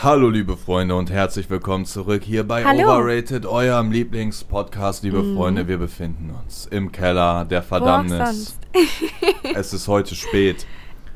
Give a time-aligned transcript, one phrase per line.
[0.00, 2.84] Hallo liebe Freunde und herzlich willkommen zurück hier bei Hallo.
[2.84, 5.36] Overrated, eurem Lieblingspodcast, liebe Mhm.
[5.36, 5.66] Freunde.
[5.66, 8.18] Wir befinden uns im Keller der Verdammnis.
[8.18, 8.58] sonst.
[9.56, 10.66] Es ist heute spät.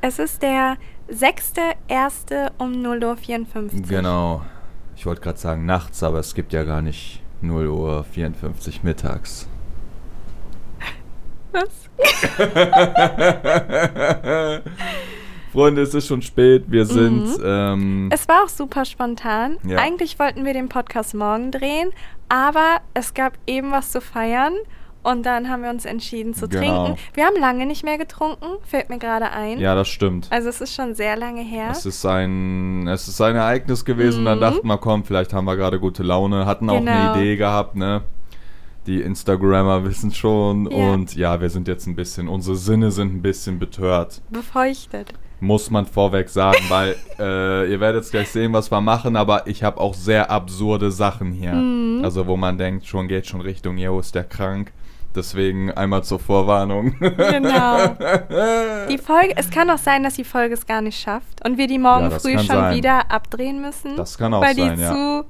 [0.01, 0.79] Es ist der
[1.11, 2.51] 6.1.
[2.59, 3.89] um 0.54 Uhr.
[3.89, 4.43] Genau.
[4.97, 9.47] Ich wollte gerade sagen nachts, aber es gibt ja gar nicht 0 Uhr 54 mittags.
[11.53, 11.69] Was?
[15.53, 16.65] Freunde, es ist schon spät.
[16.69, 17.25] Wir sind.
[17.39, 17.43] Mhm.
[17.45, 19.59] Ähm, Es war auch super spontan.
[19.67, 19.79] Ja.
[19.79, 21.91] Eigentlich wollten wir den Podcast morgen drehen,
[22.29, 24.55] aber es gab eben was zu feiern
[25.03, 26.85] und dann haben wir uns entschieden zu Genau.
[26.87, 27.01] trinken.
[27.15, 29.59] Wir haben lange nicht mehr getrunken, fällt mir gerade ein.
[29.59, 30.29] ja, das stimmt.
[30.31, 31.69] Also es ist schon sehr lange her.
[31.71, 34.21] Es ist ein, es ist ein Ereignis gewesen.
[34.21, 34.43] Und dann Mhm.
[34.43, 36.47] dachten wir, komm, vielleicht haben wir gerade gute Laune.
[36.47, 37.13] Hatten auch Genau.
[37.13, 38.03] eine Idee gehabt, ne?
[38.87, 40.71] Die Instagrammer wissen schon.
[40.71, 40.93] Ja.
[40.93, 44.23] Und ja, wir sind jetzt ein bisschen, unsere Sinne sind ein bisschen betört.
[44.31, 45.13] Befeuchtet.
[45.43, 49.49] Muss man vorweg sagen, weil äh, ihr werdet jetzt gleich sehen, was wir machen, aber
[49.49, 51.53] ich habe auch sehr absurde Sachen hier.
[51.53, 52.05] Mhm.
[52.05, 54.73] Also wo man denkt, schon geht schon Richtung, yo, ist der krank.
[55.17, 56.95] Deswegen einmal zur Vorwarnung.
[57.01, 57.77] Genau.
[58.89, 61.67] Die Folge, es kann auch sein, dass die Folge es gar nicht schafft und wir
[61.67, 62.77] die morgen Ja, früh schon sein.
[62.77, 63.97] wieder abdrehen müssen.
[63.97, 64.93] Das kann auch weil sein, die ja.
[64.93, 65.25] zu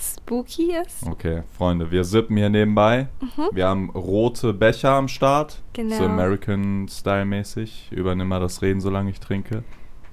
[0.00, 1.06] spooky ist.
[1.06, 3.08] Okay, Freunde, wir sippen hier nebenbei.
[3.52, 5.58] Wir haben rote Becher am Start.
[5.58, 5.72] Mhm.
[5.72, 5.96] Genau.
[5.96, 7.88] So American-Style-mäßig.
[7.92, 9.62] Übernimm mal das Reden, solange ich trinke.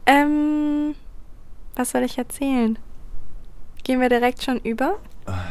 [0.06, 0.96] Ähm,
[1.76, 2.78] was soll ich erzählen?
[3.84, 4.98] Gehen wir direkt schon über?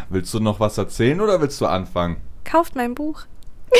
[0.09, 2.17] Willst du noch was erzählen oder willst du anfangen?
[2.45, 3.23] Kauft mein Buch.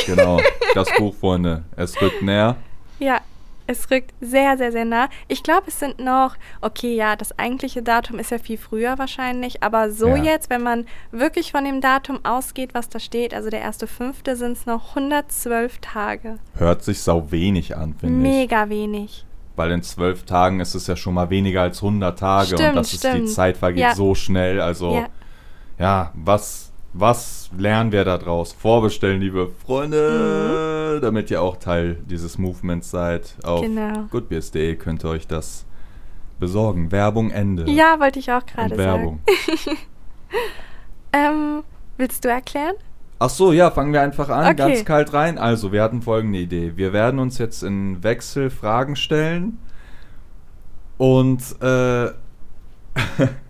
[0.05, 0.39] Genau,
[0.75, 1.63] das Buch, Freunde.
[1.75, 2.55] Es rückt näher.
[2.99, 3.21] Ja,
[3.67, 5.09] es rückt sehr, sehr, sehr nah.
[5.27, 9.61] Ich glaube, es sind noch, okay, ja, das eigentliche Datum ist ja viel früher wahrscheinlich,
[9.63, 10.23] aber so Ja.
[10.23, 14.35] jetzt, wenn man wirklich von dem Datum ausgeht, was da steht, also der erste Fünfte,
[14.35, 16.37] sind es noch 112 Tage.
[16.55, 18.35] Hört sich sau wenig an, finde ich.
[18.35, 19.25] Mega wenig.
[19.55, 22.51] Weil in zwölf Tagen ist es ja schon mal weniger als 100 Tage.
[22.55, 23.29] und Stimmt, das ist die stimmt.
[23.29, 23.95] Zeit vergeht Ja.
[23.95, 24.61] so schnell.
[24.61, 25.07] Also, Ja.
[25.79, 26.66] ja, was,
[26.99, 28.53] was lernen wir da draus?
[28.53, 33.35] Vorbestellen, liebe Freunde, damit ihr auch Teil dieses Movements seid.
[33.43, 34.05] Auf Genau.
[34.11, 35.65] goodbeers.de könnt ihr euch das
[36.39, 36.91] besorgen.
[36.91, 37.69] Werbung Ende.
[37.69, 39.19] Ja, wollte ich auch gerade Werbung.
[39.25, 39.77] sagen.
[41.13, 41.63] Ähm,
[41.95, 42.75] willst du erklären?
[43.19, 44.55] Ach so, ja, fangen wir einfach an, Okay.
[44.55, 45.37] ganz kalt rein.
[45.37, 46.73] Also, wir hatten folgende Idee.
[46.75, 49.57] Wir werden uns jetzt in Wechsel Fragen stellen
[50.97, 52.09] und äh,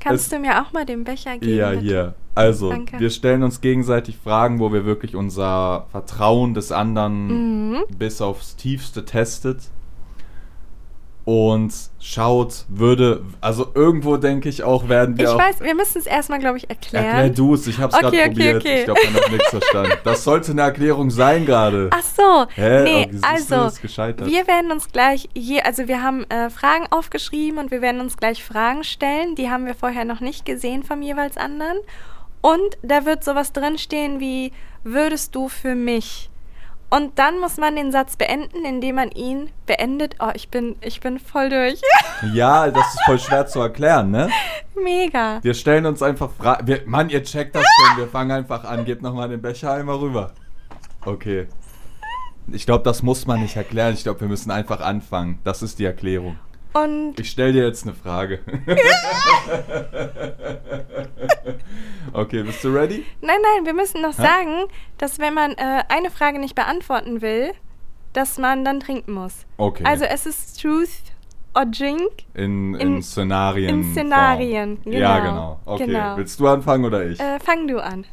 [0.00, 1.56] Kannst Es- du mir auch mal den Becher geben?
[1.56, 1.82] Ja, bitte?
[1.82, 2.14] hier.
[2.34, 3.00] Also, Danke.
[3.00, 7.78] wir stellen uns gegenseitig Fragen, wo wir wirklich unser Vertrauen des anderen Mhm.
[7.98, 9.58] bis aufs Tiefste testet.
[11.30, 15.38] Und schaut, würde, also irgendwo denke ich auch, werden wir Ich auch.
[15.38, 17.04] weiß, wir müssen es erstmal, glaube ich, erklären.
[17.04, 18.56] Erklär du es, ich hab's Okay, gerade okay, probiert.
[18.56, 18.78] okay.
[18.78, 19.92] Ich glaube, man hat nichts verstanden.
[20.04, 21.90] Das sollte eine Erklärung sein gerade.
[21.92, 22.82] Ach so, Hä?
[22.82, 27.70] nee, Oh, also wir werden uns gleich je, also wir haben äh, Fragen aufgeschrieben und
[27.70, 29.34] wir werden uns gleich Fragen stellen.
[29.34, 31.76] Die haben wir vorher noch nicht gesehen vom jeweils anderen.
[32.40, 34.50] Und da wird sowas drinstehen wie,
[34.82, 36.30] würdest du für mich?
[36.90, 40.16] Und dann muss man den Satz beenden, indem man ihn beendet.
[40.20, 41.80] Oh, ich bin, ich bin voll durch.
[42.34, 44.28] Ja, das ist voll schwer zu erklären, ne?
[44.74, 45.38] Mega.
[45.42, 46.80] Wir stellen uns einfach Fragen.
[46.86, 47.98] Mann, ihr checkt das schon.
[47.98, 48.84] Wir fangen einfach an.
[48.84, 50.32] Gebt nochmal den Becher einmal rüber.
[51.04, 51.46] Okay.
[52.50, 53.94] Ich glaube, das muss man nicht erklären.
[53.94, 55.38] Ich glaube, wir müssen einfach anfangen.
[55.44, 56.38] Das ist die Erklärung.
[56.84, 58.40] Und Ich stelle dir jetzt eine Frage.
[62.12, 63.04] okay, bist du ready?
[63.20, 64.22] nein, nein, wir müssen noch Hä?
[64.22, 64.64] sagen,
[64.98, 67.52] dass wenn man äh, eine Frage nicht beantworten will,
[68.12, 69.46] dass man dann trinken muss.
[69.56, 69.84] Okay.
[69.84, 70.88] Also es ist Truth
[71.54, 73.68] or Drink in, in, in- Szenarien.
[73.82, 74.92] in Szenarien, Form.
[74.92, 75.60] Ja, genau, genau.
[75.74, 75.86] Okay.
[75.86, 76.16] genau.
[76.16, 77.18] Willst du anfangen oder ich?
[77.20, 78.04] Äh, fang du an.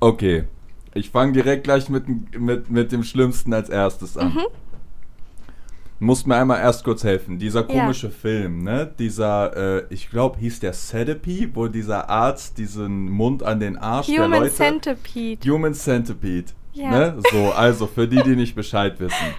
[0.00, 0.44] Okay.
[0.96, 2.04] Ich fange direkt gleich mit,
[2.38, 4.34] mit, mit dem Schlimmsten als erstes an.
[4.34, 4.46] Mhm.
[6.04, 7.38] Musst mir einmal erst kurz helfen.
[7.38, 7.80] Dieser Ja.
[7.80, 8.90] komische Film, ne?
[8.98, 14.06] Dieser, äh, ich glaube, hieß der Centipede, wo dieser Arzt diesen Mund an den Arsch
[14.08, 14.54] der Human Leute...
[14.54, 15.50] Centipede.
[15.50, 16.52] Human Centipede.
[16.74, 16.90] Ja.
[16.90, 17.18] Ne?
[17.32, 19.34] So, also für die, die nicht Bescheid wissen.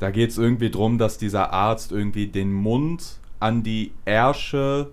[0.00, 4.90] Da geht es irgendwie drum, dass dieser Arzt irgendwie den Mund an die Ärsche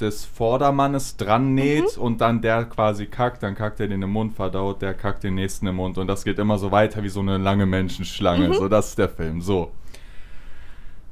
[0.00, 2.02] des Vordermannes dran näht Mhm.
[2.02, 5.36] und dann der quasi kackt, dann kackt er den im Mund, verdaut, der kackt den
[5.36, 8.48] nächsten im Mund und das geht immer so weiter wie so eine lange Menschenschlange.
[8.48, 8.54] Mhm.
[8.54, 9.40] So, das ist der Film.
[9.40, 9.70] So.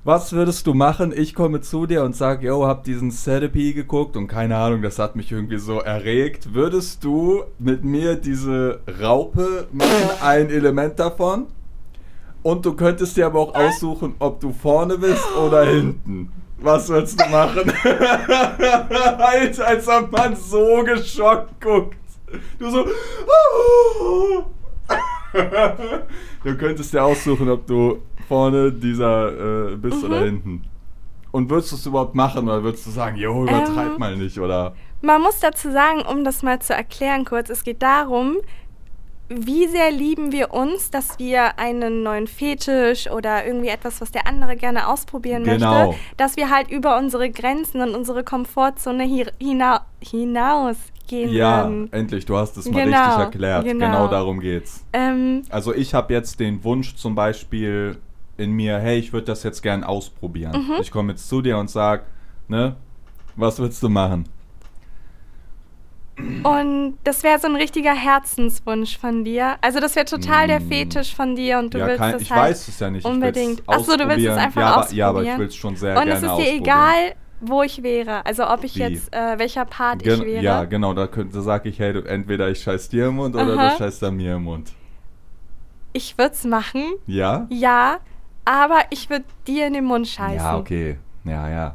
[0.04, 1.12] Was würdest du machen?
[1.16, 4.99] Ich komme zu dir und sag, yo, hab diesen Centipede geguckt und keine Ahnung, das
[4.99, 6.54] hat mich irgendwie so erregt.
[6.54, 11.46] Würdest du mit mir diese Raupe machen, ein Element davon?
[12.43, 16.32] Und du könntest dir aber auch aussuchen, ob du vorne bist oder hinten.
[16.58, 17.72] Was würdest du machen?
[19.19, 21.96] als, als ob man so geschockt guckt.
[22.58, 22.87] Du so.
[26.43, 28.02] du könntest dir aussuchen, ob du
[28.32, 30.64] vorne dieser äh, bist oder hinten.
[31.32, 34.38] Und würdest du es überhaupt machen oder würdest du sagen, jo, übertreib Ähm, mal nicht,
[34.38, 34.75] oder?
[35.02, 38.37] Man muss dazu sagen, um das mal zu erklären kurz, es geht darum,
[39.29, 44.26] wie sehr lieben wir uns, dass wir einen neuen Fetisch oder irgendwie etwas, was der
[44.26, 45.87] andere gerne ausprobieren Genau.
[45.88, 51.93] möchte, dass wir halt über unsere Grenzen und unsere Komfortzone hi hina hinausgehen Ja, würden.
[51.93, 53.64] endlich, du hast es mal Genau, richtig erklärt.
[53.64, 53.87] genau.
[53.87, 54.08] Genau.
[54.08, 54.85] darum geht's.
[54.93, 57.96] Ähm, Also ich habe jetzt den Wunsch zum Beispiel
[58.43, 60.53] in mir, hey, ich würde das jetzt gern ausprobieren.
[60.53, 60.75] Mhm.
[60.81, 62.05] Ich komme jetzt zu dir und sag,
[62.49, 62.77] ne,
[63.37, 64.25] was willst du machen?
[66.44, 69.56] und das wäre so ein richtiger Herzenswunsch von dir.
[69.61, 70.69] Also das wäre total der Mm.
[70.69, 73.05] Fetisch von dir und du ja, willst kein, das ich halt weiß es ja nicht.
[73.05, 73.61] unbedingt.
[73.61, 74.39] Ich Ach so, du willst es ausprobieren.
[74.39, 75.38] einfach ja, aber, ja, aber ich ausprobieren.
[75.41, 76.62] will es schon sehr Und gerne es ist dir ausprobieren.
[76.62, 78.27] egal, wo ich wäre.
[78.27, 78.81] Also ob ich Wie?
[78.81, 80.45] jetzt, äh, welcher Part Gen ich wäre.
[80.45, 83.55] Ja, genau, da, da sag ich, hey, du, entweder ich scheiß dir im Mund oder
[83.59, 83.71] Aha.
[83.71, 84.71] du scheißt an mir im Mund.
[85.95, 87.47] Ich würde es machen, Ja?
[87.50, 87.99] ja,
[88.44, 90.37] aber ich würde dir in den Mund scheißen.
[90.37, 90.99] Ja, okay.
[91.25, 91.75] Ja, ja.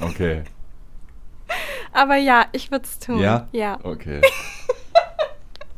[0.00, 0.42] Okay.
[1.92, 3.18] Aber ja, ich würde es tun.
[3.18, 3.46] Ja?
[3.52, 3.78] Ja.
[3.82, 4.20] Okay.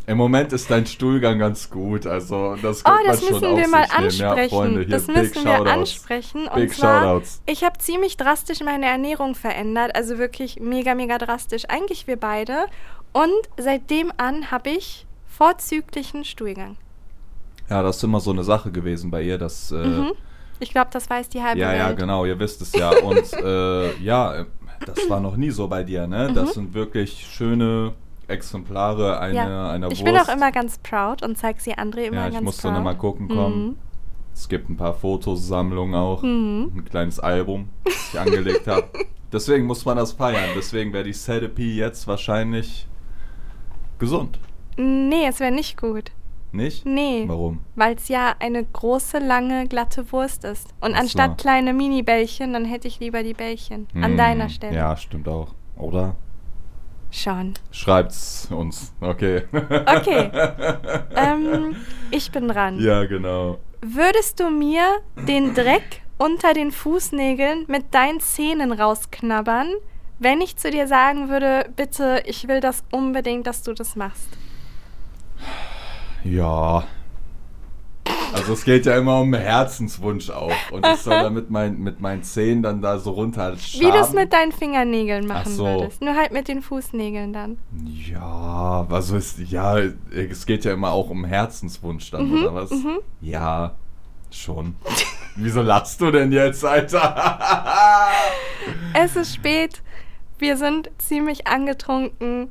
[0.07, 3.59] Im Moment ist dein Stuhlgang ganz gut, also das Oh, könnte das schon müssen auf
[3.59, 3.87] wir mal.
[3.87, 4.49] Ja, ansprechen.
[4.51, 5.71] Freunde, hier, das big müssen wir Shoutouts.
[5.71, 6.47] ansprechen.
[6.47, 7.43] Und Big zwar, Shoutouts.
[7.47, 9.97] ich habe ziemlich drastisch meine Ernährung verändert.
[9.97, 11.65] Also wirklich mega, mega drastisch.
[11.69, 12.67] Eigentlich wir beide.
[13.13, 16.77] Und seitdem an habe ich vorzüglichen Stuhlgang.
[17.71, 19.71] Ja, das ist immer so eine Sache gewesen bei ihr, dass...
[19.73, 20.13] Äh, Mhm.
[20.61, 21.79] Ich glaube, das weiß die halbe Ja, Welt.
[21.81, 22.91] ja, genau, ihr wisst es ja.
[23.03, 24.45] Und äh, ja, äh,
[24.87, 26.33] das war noch nie so bei dir, ne?
[26.33, 27.93] Das sind wirklich schöne
[28.29, 29.51] Exemplare einer, Mhm.
[29.51, 29.71] Ja.
[29.71, 30.05] einer ich Wurst.
[30.05, 32.75] bin auch immer ganz proud und zeige sie André immer Ja, ganz ich musste proud.
[32.75, 33.67] nochmal gucken kommen.
[33.67, 33.77] Mhm.
[34.33, 36.23] Es gibt ein paar Fotosammlungen auch.
[36.23, 36.73] Mhm.
[36.77, 38.85] Ein kleines Album, das ich angelegt habe.
[39.33, 40.51] Deswegen muss man das feiern.
[40.57, 42.87] Deswegen wäre die Therapy jetzt wahrscheinlich
[43.99, 44.39] gesund.
[44.77, 46.13] Nee, es wäre nicht gut.
[46.55, 46.87] Nicht?
[46.87, 47.25] Nee.
[47.27, 47.61] Warum?
[47.75, 50.69] Weil es ja eine große, lange, glatte Wurst ist.
[50.81, 51.03] Und Ach so.
[51.03, 53.89] anstatt kleine Mini-Bällchen, dann hätte ich lieber die Bällchen.
[53.95, 54.77] An Hm, deiner Stelle.
[54.77, 55.49] Ja, stimmt auch.
[55.77, 56.15] Oder?
[57.11, 57.55] Schon.
[57.73, 58.93] Schreibt's uns.
[59.01, 59.43] Okay.
[59.53, 60.31] Okay.
[61.17, 61.77] ähm,
[62.11, 62.79] ich bin dran.
[62.81, 63.59] ja, genau.
[63.83, 64.85] Würdest du mir
[65.29, 69.69] den Dreck unter den Fußnägeln mit deinen Zähnen rausknabbern,
[70.21, 74.29] wenn ich zu dir sagen würde, bitte, ich will das unbedingt, dass du das machst?
[76.25, 76.85] Ja.
[78.33, 80.51] Also es geht ja immer um Herzenswunsch auch.
[80.73, 83.97] Und ich soll da mit, mein, mit meinen Zähnen dann da so runter Wie du
[83.99, 85.65] es mit deinen Fingernägeln machen Ach so.
[85.65, 86.03] würdest.
[86.03, 87.59] Nur halt mit den Fußnägeln dann.
[88.11, 89.39] Ja, was ist.
[89.39, 92.71] Ja, es geht ja immer auch um Herzenswunsch dann, Mhm, oder was?
[93.21, 93.75] Ja,
[94.31, 94.75] schon.
[95.37, 97.15] Wieso lachst du denn jetzt, Alter?
[98.95, 99.83] Es ist spät.
[100.39, 102.49] Wir sind ziemlich angetrunken.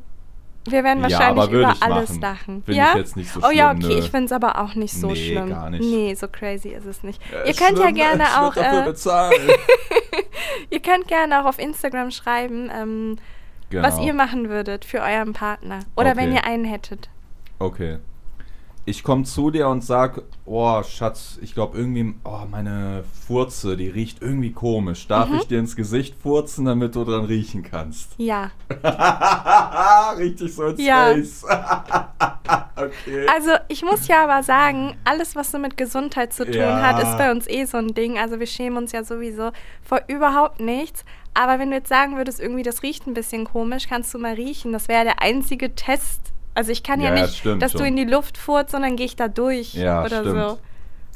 [0.65, 2.21] Wir werden Ja, wahrscheinlich würde über alles machen.
[2.21, 2.63] lachen.
[2.63, 2.91] Find ja?
[2.91, 3.99] ich jetzt nicht so Oh ja, schlimm, okay, nö.
[3.99, 5.49] ich finde es aber auch nicht so Nee, schlimm.
[5.49, 5.81] gar nicht.
[5.83, 7.21] Nee, so crazy ist es nicht.
[7.33, 9.41] Äh, ihr könnt ja schlimm, gerne ich würd auch, Dafür äh, bezahlen.
[10.69, 13.17] ihr könnt gerne auch auf Instagram schreiben, ähm,
[13.69, 13.87] genau.
[13.87, 15.79] was ihr machen würdet für euren Partner.
[15.97, 16.35] Oder wenn Okay.
[16.41, 17.09] ihr einen hättet.
[17.59, 17.97] Okay.
[18.85, 23.87] Ich komme zu dir und sag, oh Schatz, ich glaube irgendwie, oh meine Furze, die
[23.87, 25.07] riecht irgendwie komisch.
[25.07, 25.35] Darf Mhm.
[25.37, 28.11] ich dir ins Gesicht furzen, damit du dran riechen kannst?
[28.17, 28.51] Ja.
[30.17, 31.05] Richtig so ins Ja.
[31.13, 31.45] Face.
[32.75, 33.25] okay.
[33.33, 36.81] Also ich muss ja aber sagen, alles, was so mit Gesundheit zu tun Ja.
[36.81, 38.17] hat, ist bei uns eh so ein Ding.
[38.19, 39.51] Also wir schämen uns ja sowieso
[39.81, 41.05] vor überhaupt nichts.
[41.33, 44.33] Aber wenn du jetzt sagen würdest, irgendwie das riecht ein bisschen komisch, kannst du mal
[44.33, 44.73] riechen.
[44.73, 46.32] Das wäre der einzige Test.
[46.55, 47.87] Also ich kann ja, Ja, nicht, stimmt dass du schon.
[47.87, 50.39] in die Luft furzt, sondern gehe ich da durch Ja, oder stimmt.
[50.49, 50.59] so.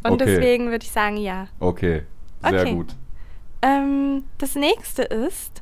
[0.09, 0.25] Und Okay.
[0.25, 1.47] deswegen würde ich sagen, ja.
[1.59, 2.03] Okay,
[2.41, 2.73] sehr Okay.
[2.73, 2.95] gut.
[3.61, 5.61] Ähm, das nächste ist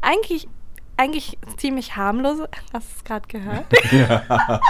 [0.00, 0.48] eigentlich,
[0.96, 2.48] eigentlich ziemlich harmlose.
[2.72, 3.64] Hast du es gerade gehört?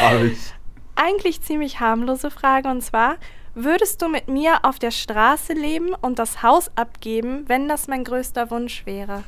[0.00, 0.52] Hab ich.
[0.96, 3.16] eigentlich ziemlich harmlose Frage und zwar:
[3.54, 8.04] Würdest du mit mir auf der Straße leben und das Haus abgeben, wenn das mein
[8.04, 9.24] größter Wunsch wäre?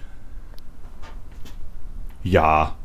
[2.22, 2.76] Ja.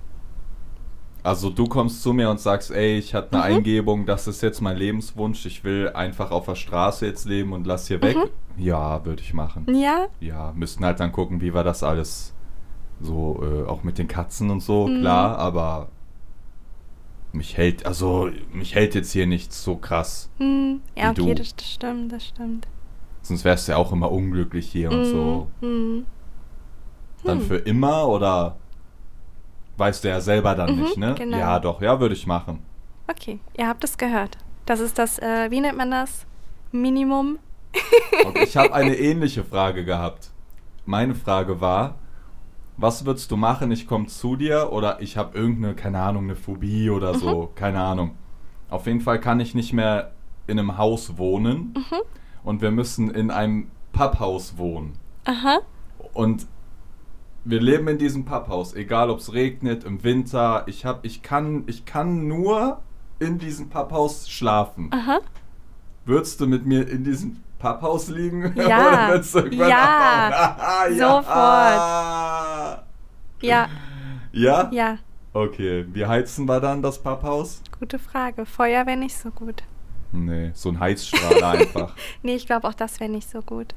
[1.26, 3.58] Also du kommst zu mir und sagst, ey, ich hatte eine Mhm.
[3.58, 7.66] Eingebung, das ist jetzt mein Lebenswunsch, ich will einfach auf der Straße jetzt leben und
[7.66, 8.02] lass hier Mhm.
[8.04, 8.18] weg.
[8.58, 9.66] Ja, würde ich machen.
[9.74, 10.06] Ja?
[10.20, 12.34] Ja, müssten halt dann gucken, wie wir das alles
[13.02, 15.00] so, äh, auch mit den Katzen und so, Mhm.
[15.00, 15.88] klar, aber
[17.34, 20.30] mich hält, also mich hält jetzt hier nichts so krass.
[20.38, 21.36] Hm, ja, Wie okay, du.
[21.42, 22.68] das, das stimmt, das stimmt.
[23.24, 25.48] Sonst wärst du ja auch immer unglücklich hier und so.
[25.62, 26.06] Hm.
[27.26, 27.46] Dann Hm.
[27.48, 28.58] für immer oder
[29.78, 31.16] weißt du ja selber dann Mhm, nicht, ne?
[31.18, 31.38] genau.
[31.38, 32.64] Ja, doch, ja, würde ich machen.
[33.08, 34.38] Okay, ihr habt es gehört.
[34.66, 36.26] Das ist das, äh, wie nennt man das?
[36.72, 37.38] Minimum.
[38.26, 40.32] Und ich habe eine ähnliche Frage gehabt.
[40.86, 41.96] Meine Frage war,
[42.78, 43.72] was würdest du machen?
[43.72, 47.18] Ich komme zu dir oder ich habe irgendeine, keine Ahnung, eine Phobie oder Mhm.
[47.18, 48.16] so, keine Ahnung.
[48.70, 50.12] Auf jeden Fall kann ich nicht mehr
[50.48, 52.02] in einem Haus wohnen Mhm.
[52.44, 54.98] und wir müssen in einem Papphaus wohnen.
[55.26, 55.60] Aha.
[56.14, 56.48] Und
[57.46, 60.64] wir leben in diesem Papphaus, egal ob es regnet, im Winter.
[60.68, 62.82] Ich hab, ich kann, ich kann nur
[63.20, 64.90] in diesem Papphaus schlafen.
[64.92, 65.20] Aha.
[66.06, 68.54] Würdest du mit mir in diesem Papphaus liegen?
[68.58, 69.08] Ja.
[69.10, 70.88] Oder du Ja.
[70.90, 71.26] Sofort.
[73.42, 73.70] Ja,
[74.32, 74.70] Ja?
[74.72, 74.98] ja.
[75.34, 75.86] Okay.
[75.94, 77.62] Wie heizen wir dann das Papphaus?
[77.80, 78.46] Gute Frage.
[78.46, 79.64] Feuer wäre nicht so gut.
[80.12, 81.94] Nee, so ein Heizstrahler einfach.
[82.24, 83.76] Nee, ich glaube auch das wäre nicht so gut.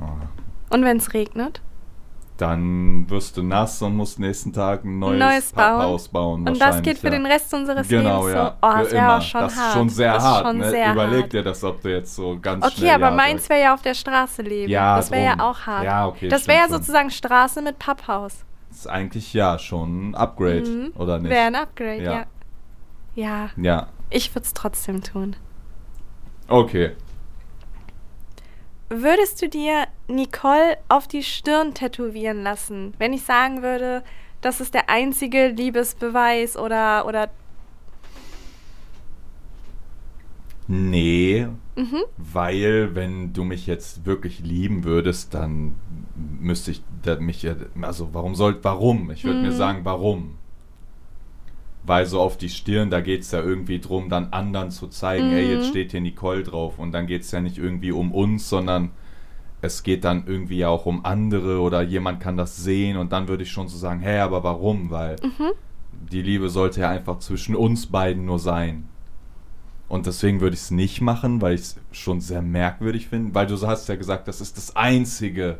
[0.00, 0.74] Oh.
[0.74, 1.60] Und wenn es regnet?
[2.38, 5.64] Dann wirst du nass und musst nächsten Tag ein neues, Neues bauen.
[5.78, 6.48] Papphaus bauen.
[6.48, 7.10] Und das geht für ja.
[7.12, 8.46] den Rest unseres Genau, Lebens ja.
[8.60, 8.66] so.
[8.66, 9.66] Oh, das wäre schon das hart.
[9.68, 10.46] ist schon sehr das hart.
[10.46, 10.70] schon ne?
[10.70, 11.32] sehr Überleg hart.
[11.34, 13.82] dir das, ob du jetzt so ganz Okay, schnell aber ja meins wäre ja auf
[13.82, 14.70] der Straße leben.
[14.72, 15.84] Ja, das wäre ja auch hart.
[15.84, 18.44] Ja, okay, Das wäre ja sozusagen Straße mit Papphaus.
[18.70, 20.92] ist eigentlich ja schon ein Upgrade, Mhm.
[20.96, 21.30] oder nicht?
[21.30, 22.24] Wäre ein Upgrade, ja.
[23.14, 25.36] Ja, Ja, ich würde es trotzdem tun.
[26.48, 26.92] okay.
[28.88, 34.02] Würdest du dir Nicole auf die Stirn tätowieren lassen, wenn ich sagen würde,
[34.40, 37.30] das ist der einzige Liebesbeweis oder oder
[40.68, 42.02] Nee, mhm.
[42.16, 45.74] weil wenn du mich jetzt wirklich lieben würdest, dann
[46.40, 46.82] müsste ich
[47.18, 49.10] mich ja, also warum soll, warum?
[49.10, 49.56] Ich würde mir Mhm.
[49.56, 50.36] sagen, warum?
[51.84, 55.26] Weil so auf die Stirn, da geht es ja irgendwie drum, dann anderen zu zeigen,
[55.26, 55.32] Mhm.
[55.32, 58.48] ey, jetzt steht hier Nicole drauf und dann geht es ja nicht irgendwie um uns,
[58.48, 58.92] sondern
[59.62, 63.28] es geht dann irgendwie ja auch um andere oder jemand kann das sehen und dann
[63.28, 64.90] würde ich schon so sagen, hey, aber warum?
[64.90, 65.52] Weil Mhm.
[66.10, 68.88] die Liebe sollte ja einfach zwischen uns beiden nur sein.
[69.88, 73.34] Und deswegen würde ich es nicht machen, weil ich es schon sehr merkwürdig finde.
[73.34, 75.58] Weil du hast ja gesagt, das ist das Einzige,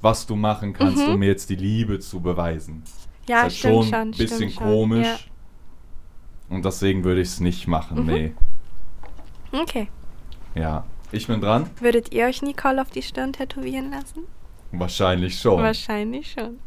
[0.00, 1.14] was du machen kannst, Mhm.
[1.14, 2.82] um mir jetzt die Liebe zu beweisen.
[3.28, 4.62] ja, ist halt schon ein bisschen schon.
[4.62, 5.28] komisch.
[6.48, 8.06] Und deswegen würde ich es nicht machen, Mhm.
[8.06, 8.32] nee.
[9.52, 9.60] Ja.
[9.62, 9.88] Okay.
[10.54, 10.84] Ja.
[11.12, 11.70] Ich bin dran?
[11.80, 14.24] Würdet ihr euch Nicole auf die Stirn tätowieren lassen?
[14.72, 15.62] Wahrscheinlich schon.
[15.62, 16.58] Wahrscheinlich schon.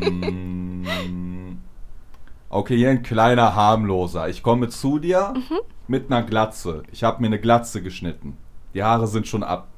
[0.00, 1.58] Mm.
[2.48, 4.28] Okay, hier ein kleiner harmloser.
[4.28, 5.58] Ich komme zu dir Mhm.
[5.86, 6.82] mit einer Glatze.
[6.92, 8.36] Ich habe mir eine Glatze geschnitten.
[8.74, 9.68] Die Haare sind schon ab.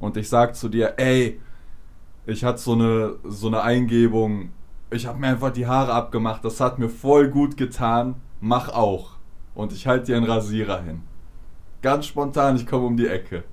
[0.00, 1.40] Und ich sag zu dir, ey,
[2.26, 4.50] ich hatte so eine, so eine Eingebung.
[4.90, 6.44] Ich habe mir einfach die Haare abgemacht.
[6.44, 8.16] Das hat mir voll gut getan.
[8.40, 9.12] Mach auch.
[9.54, 11.02] Und ich halte dir einen Rasierer hin.
[11.84, 13.44] Ganz spontan, ich komme um die Ecke.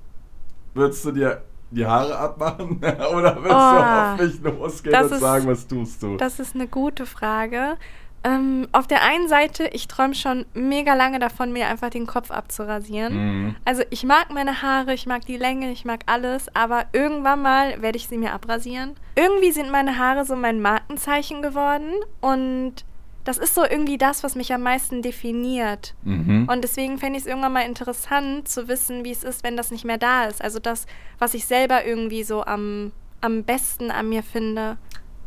[0.72, 2.78] Würdest du dir die Haare abmachen?
[3.14, 6.16] Oder würdest Oh, du auf mich losgehen und ist- sagen, was tust du?
[6.16, 7.76] Das ist eine gute Frage.
[8.24, 12.30] Ähm, auf der einen Seite, ich träume schon mega lange davon, mir einfach den Kopf
[12.30, 13.14] abzurasieren.
[13.48, 13.56] Mhm.
[13.66, 17.82] Also ich mag meine Haare, ich mag die Länge, ich mag alles, aber irgendwann mal
[17.82, 18.92] werde ich sie mir abrasieren.
[19.16, 22.84] Irgendwie sind meine Haare so mein Markenzeichen geworden und
[23.24, 25.94] das ist so irgendwie das, was mich am meisten definiert.
[26.02, 26.48] Mhm.
[26.50, 29.70] Und deswegen fände ich es irgendwann mal interessant zu wissen, wie es ist, wenn das
[29.70, 30.42] nicht mehr da ist.
[30.42, 30.86] Also das,
[31.18, 34.76] was ich selber irgendwie so am, am besten an mir finde.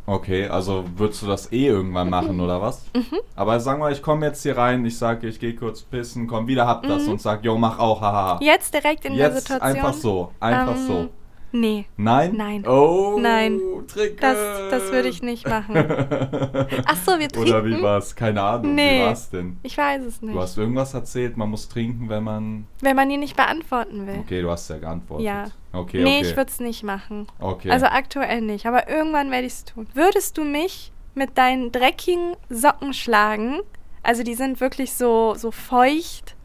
[0.08, 2.84] Okay, also würdest du das eh irgendwann machen, oder was?
[2.94, 3.18] Mhm.
[3.34, 6.46] Aber sagen wir, ich komme jetzt hier rein, ich sage, ich gehe kurz pissen, komm
[6.46, 7.12] wieder, hab das Mhm.
[7.12, 8.38] und sag, yo, mach auch, hahaha.
[8.40, 9.76] Jetzt direkt in der Jetzt Situation.
[9.76, 11.08] einfach so, einfach Ähm, so.
[11.60, 12.34] Nee, Nein?
[12.36, 12.66] Nein.
[12.66, 13.60] Oh, Nein.
[13.88, 14.16] Tricke.
[14.20, 14.36] das,
[14.70, 15.76] das würde ich nicht machen.
[16.86, 17.48] Ach so, wir trinken.
[17.50, 18.14] Oder wie war's?
[18.14, 19.00] Keine Ahnung, Nee.
[19.00, 19.56] wie war's denn?
[19.62, 20.34] Ich weiß es nicht.
[20.34, 22.66] Du hast irgendwas erzählt, man muss trinken, wenn man...
[22.80, 24.18] Wenn man ihn nicht beantworten will.
[24.20, 25.24] Okay, du hast ja geantwortet.
[25.26, 25.44] Ja.
[25.72, 26.28] Okay, nee, okay.
[26.28, 27.26] ich würde es nicht machen.
[27.38, 27.70] Okay.
[27.70, 29.86] Also aktuell nicht, aber irgendwann werde ich es tun.
[29.94, 33.60] Würdest du mich mit deinen dreckigen Socken schlagen?
[34.02, 36.35] Also die sind wirklich so, so feucht,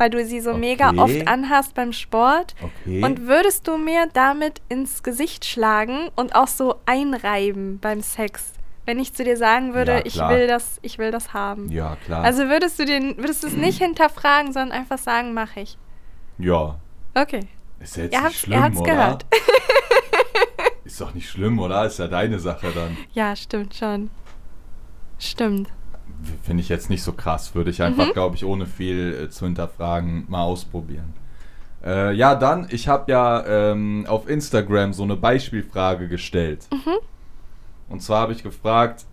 [0.00, 0.98] weil du sie so mega Okay.
[1.00, 2.54] oft anhast beim Sport.
[2.62, 3.04] okay.
[3.04, 8.54] Und würdest du mir damit ins Gesicht schlagen und auch so einreiben beim Sex?
[8.86, 11.70] Wenn ich zu dir sagen würde, Ja, ich will das, ich will das haben.
[11.70, 12.24] ja, klar.
[12.24, 15.78] Also würdest du den, würdest du es nicht hinterfragen, sondern einfach sagen, mache ich.
[16.38, 16.76] ja.
[17.14, 17.46] Okay.
[17.80, 18.90] Ist ja jetzt Ihr nicht schlimm, ihr habt's oder?
[18.90, 19.26] gehört.
[20.84, 21.84] Ist doch nicht schlimm, oder?
[21.86, 22.96] Ist ja deine Sache dann.
[23.12, 24.10] Ja, stimmt schon.
[25.18, 25.68] Stimmt.
[26.42, 27.54] Finde ich jetzt nicht so krass.
[27.54, 28.12] Würde ich einfach, Mhm.
[28.12, 31.14] glaube ich, ohne viel äh, zu hinterfragen, mal ausprobieren.
[31.84, 36.66] Äh, ja, dann, ich habe ja ähm, auf Instagram so eine Beispielfrage gestellt.
[36.72, 36.98] Mhm.
[37.88, 39.06] Und zwar habe ich gefragt,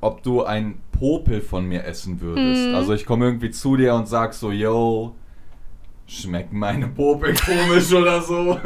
[0.00, 2.68] ob du ein Popel von mir essen würdest.
[2.68, 2.74] Mhm.
[2.74, 5.14] Also ich komme irgendwie zu dir und sag so, yo,
[6.06, 8.58] schmecken meine Popel komisch oder so?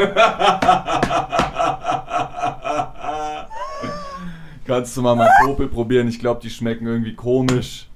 [4.70, 6.06] Kannst du mal mein Popel probieren?
[6.06, 7.88] Ich glaube, die schmecken irgendwie komisch.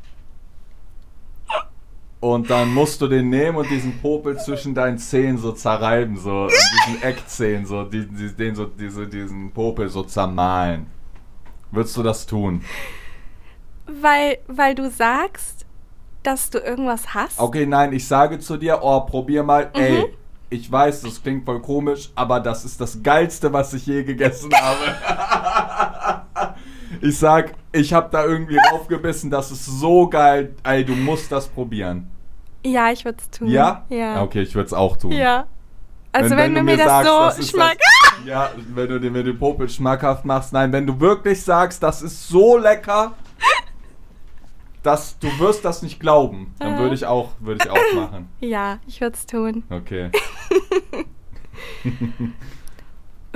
[2.19, 6.49] Und dann musst du den nehmen und diesen Popel zwischen deinen Zehen so zerreiben, so
[6.49, 10.87] diesen Eckzehen, so die, die, den so diese, diesen Popel so zermahlen.
[11.71, 12.64] Würdest du das tun?
[13.87, 15.66] Weil, weil du sagst,
[16.25, 17.38] dass du irgendwas hast?
[17.38, 20.07] Okay, nein, ich sage zu dir, oh, probier mal, ey,
[20.50, 24.50] ich weiß, das klingt voll komisch, aber das ist das Geilste, was ich je gegessen
[24.52, 26.24] habe.
[27.04, 30.54] ich sag, ich habe da irgendwie draufgebissen, das ist so geil.
[30.62, 32.11] Ey, du musst das probieren.
[32.64, 33.49] Ja, ich würde es tun.
[33.49, 33.84] Ja?
[33.90, 34.23] Ja.
[34.23, 35.12] Okay, ich würde es auch tun.
[35.12, 35.46] Ja.
[36.12, 37.76] Also wenn, du du mir das sagst, so das ist schmack...
[37.76, 40.52] Das, ja, wenn du wenn du den Popel schmackhaft machst.
[40.52, 43.12] Nein, wenn du wirklich sagst, das ist so lecker,
[44.82, 48.28] dass du wirst das nicht glauben, dann würde ich auch, würde ich auch machen.
[48.40, 49.64] Ja, ich würde es tun.
[49.68, 50.11] Okay.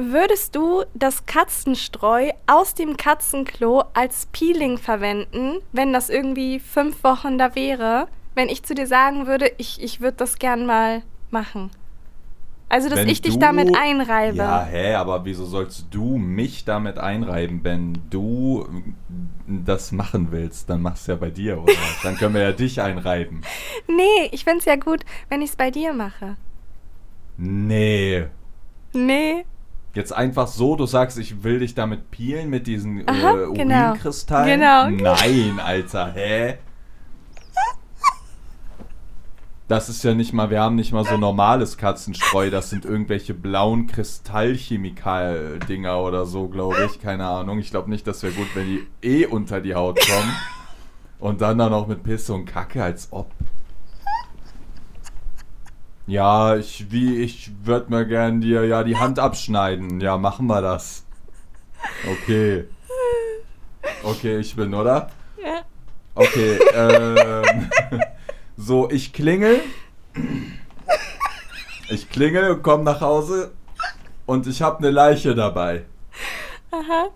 [0.01, 7.37] Würdest du das Katzenstreu aus dem Katzenklo als Peeling verwenden, wenn das irgendwie fünf Wochen
[7.37, 8.07] da wäre?
[8.37, 11.03] Wenn ich zu dir sagen würde, ich, ich würde das gern mal
[11.33, 11.73] machen.
[12.69, 14.37] Also, dass Wenn ich dich du- damit einreibe.
[14.37, 18.69] Ja, hä, aber wieso sollst du mich damit einreiben, wenn du
[19.49, 20.71] das machen willst?
[20.71, 21.73] Dann mach's ja bei dir, oder?
[22.05, 23.43] Dann können wir ja dich einreiben.
[23.89, 26.37] Nee, ich find's ja gut, wenn ich's bei dir mache.
[27.37, 28.27] Nee.
[28.93, 29.45] Nee.
[29.95, 33.91] Jetzt einfach so, du sagst, ich will dich damit peelen mit diesen Aha, äh, genau.
[33.91, 34.61] Urinkristallen?
[34.61, 34.91] Genau.
[34.91, 36.59] Nein, Alter, hä?
[39.69, 43.35] Das ist ja nicht mal, wir haben nicht mal so normales Katzenstreu, das sind irgendwelche
[43.35, 47.03] blauen Kristallchemikal-Dinger oder so, glaube ich.
[47.03, 47.59] Keine Ahnung.
[47.59, 50.35] Ich glaube nicht, das wäre gut, wenn die eh unter die Haut kommen.
[51.19, 53.31] Und dann dann auch mit Pisse und Kacke, als ob.
[56.09, 60.01] Ja, ich, wie, ich würde mir gern dir ja die Hand abschneiden.
[60.01, 61.05] Ja, machen wir das.
[62.11, 62.65] Okay.
[64.03, 65.11] Okay, ich bin, oder?
[65.43, 65.61] Ja.
[66.15, 67.71] Okay, ähm.
[68.61, 69.61] So, ich klingel.
[71.91, 73.53] Ich klingel und komm nach Hause
[74.27, 75.85] und ich hab eine Leiche dabei.
[76.73, 77.09] Aha.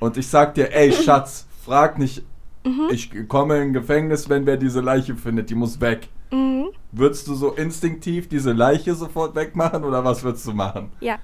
[0.00, 2.22] Und ich sag dir, ey Schatz, frag nicht,
[2.64, 2.88] Mhm.
[2.90, 6.08] ich komme in Gefängnis, wenn wer diese Leiche findet, die muss weg.
[6.30, 6.68] Mhm.
[6.92, 10.90] Würdest du so instinktiv diese Leiche sofort wegmachen oder was würdest du machen?
[11.00, 11.18] Ja,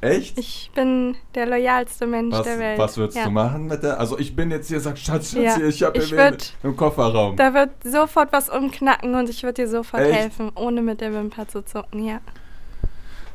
[0.00, 0.38] Echt?
[0.38, 2.78] ich bin der loyalste Mensch was, der Welt.
[2.78, 3.24] was würdest ja.
[3.24, 3.98] du machen mit der?
[4.00, 7.36] Also ich bin jetzt hier, sag Schatz, Schatz, Ja, hier, ich habe würd- im Kofferraum.
[7.36, 10.14] Da wird sofort was umknacken und ich würde dir sofort Echt?
[10.18, 12.20] helfen, ohne mit der Wimper zu zucken, ja.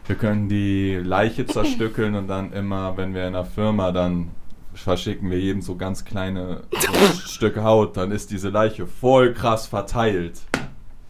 [0.08, 4.32] Wir können die Leiche zerstückeln und dann immer, wenn wir in der Firma dann
[4.74, 6.64] verschicken wir jedem so ganz kleine
[7.26, 10.42] Stücke Haut, dann ist diese Leiche voll krass verteilt.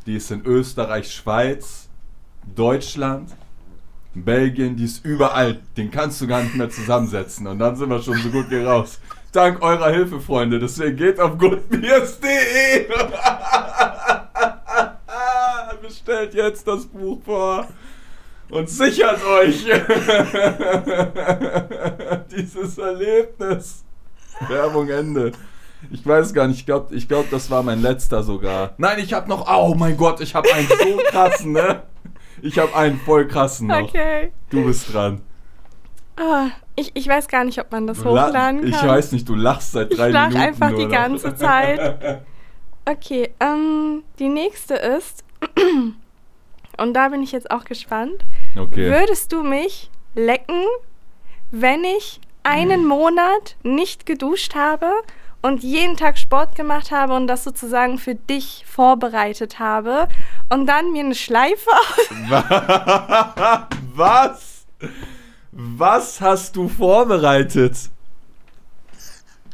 [0.05, 1.89] Die ist in Österreich, Schweiz,
[2.55, 3.29] Deutschland,
[4.13, 5.59] Belgien, die ist überall.
[5.77, 7.47] Den kannst du gar nicht mehr zusammensetzen.
[7.47, 8.99] Und dann sind wir schon so gut wie raus.
[9.31, 10.59] Dank eurer Hilfe, Freunde.
[10.59, 12.87] Deswegen geht auf goodbeers.de.
[15.81, 17.67] Bestellt jetzt das Buch vor
[18.49, 19.65] und sichert euch
[22.31, 23.83] dieses Erlebnis.
[24.47, 25.33] Werbung Ende.
[25.91, 28.73] Ich weiß gar nicht, ich glaube, ich glaub, das war mein letzter sogar.
[28.77, 31.83] Nein, ich habe noch, oh mein Gott, ich habe einen so krassen, ne?
[32.41, 33.81] Ich habe einen voll krassen noch.
[33.81, 34.31] Okay.
[34.49, 35.21] Du bist dran.
[36.17, 38.69] Ah, ich, ich weiß gar nicht, ob man das Du hochladen kann.
[38.69, 40.43] Ich weiß nicht, du lachst seit Ich drei lach Minuten.
[40.47, 40.91] einfach die noch.
[40.91, 42.21] ganze Zeit.
[42.85, 45.23] Okay, ähm, die nächste ist,
[46.77, 48.25] und da bin ich jetzt auch gespannt.
[48.57, 48.89] Okay.
[48.91, 50.63] Würdest du mich lecken,
[51.51, 54.91] wenn ich einen Monat nicht geduscht habe
[55.43, 60.07] und jeden Tag Sport gemacht habe und das sozusagen für dich vorbereitet habe
[60.49, 61.69] und dann mir eine Schleife
[63.95, 64.65] Was?
[65.51, 67.77] Was hast du vorbereitet?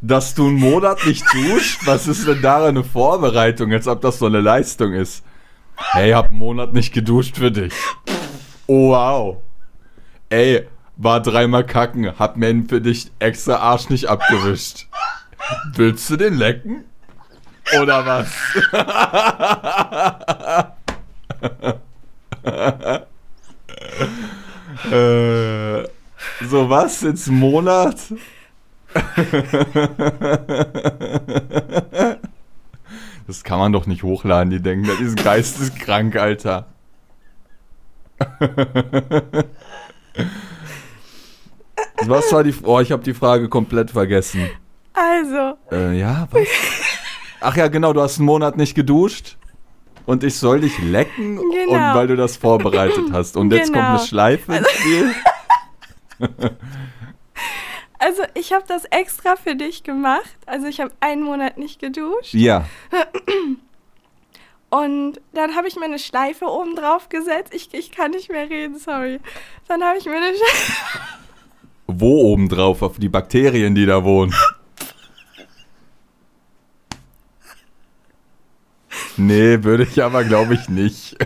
[0.02, 1.82] Dass du einen Monat nicht duscht?
[1.86, 5.26] Was ist denn daran eine Vorbereitung, als ob das so eine Leistung ist?
[5.76, 7.74] Hey, hab einen Monat nicht geduscht für dich.
[8.68, 9.38] Oh, wow.
[10.30, 14.88] Ey, war dreimal kacken, hab mir für dich extra Arsch nicht abgewischt.
[15.76, 16.84] Willst du den lecken?
[17.82, 18.28] Oder was?
[24.86, 25.84] Äh,
[26.50, 27.02] so was?
[27.02, 27.98] Jetzt Monat?
[33.28, 36.66] Das kann man doch nicht hochladen, die denken, das ist geisteskrank, Alter.
[42.08, 42.56] Was war die...
[42.64, 44.50] Oh, ich habe die Frage komplett vergessen.
[45.02, 46.48] Also, Äh, ja, was?
[47.40, 49.38] Ach ja, genau, du hast einen Monat nicht geduscht
[50.06, 51.72] und ich soll dich lecken Genau.
[51.72, 53.38] und weil du das vorbereitet hast.
[53.38, 53.98] Und jetzt kommt Genau.
[53.98, 55.16] eine Schleife ins Spiel.
[58.00, 60.36] also ich habe das extra für dich gemacht.
[60.46, 62.34] Also ich habe einen Monat nicht geduscht.
[62.34, 62.66] Ja.
[64.72, 67.54] Und dann habe ich mir eine Schleife oben drauf gesetzt.
[67.56, 69.20] Ich, ich kann nicht mehr reden, sorry.
[69.68, 70.74] Dann habe ich mir eine Schleife.
[71.88, 72.82] Wo oben drauf?
[72.84, 74.36] Auf die Bakterien, die da wohnen.
[79.20, 81.18] Nee, würde ich aber glaube ich nicht.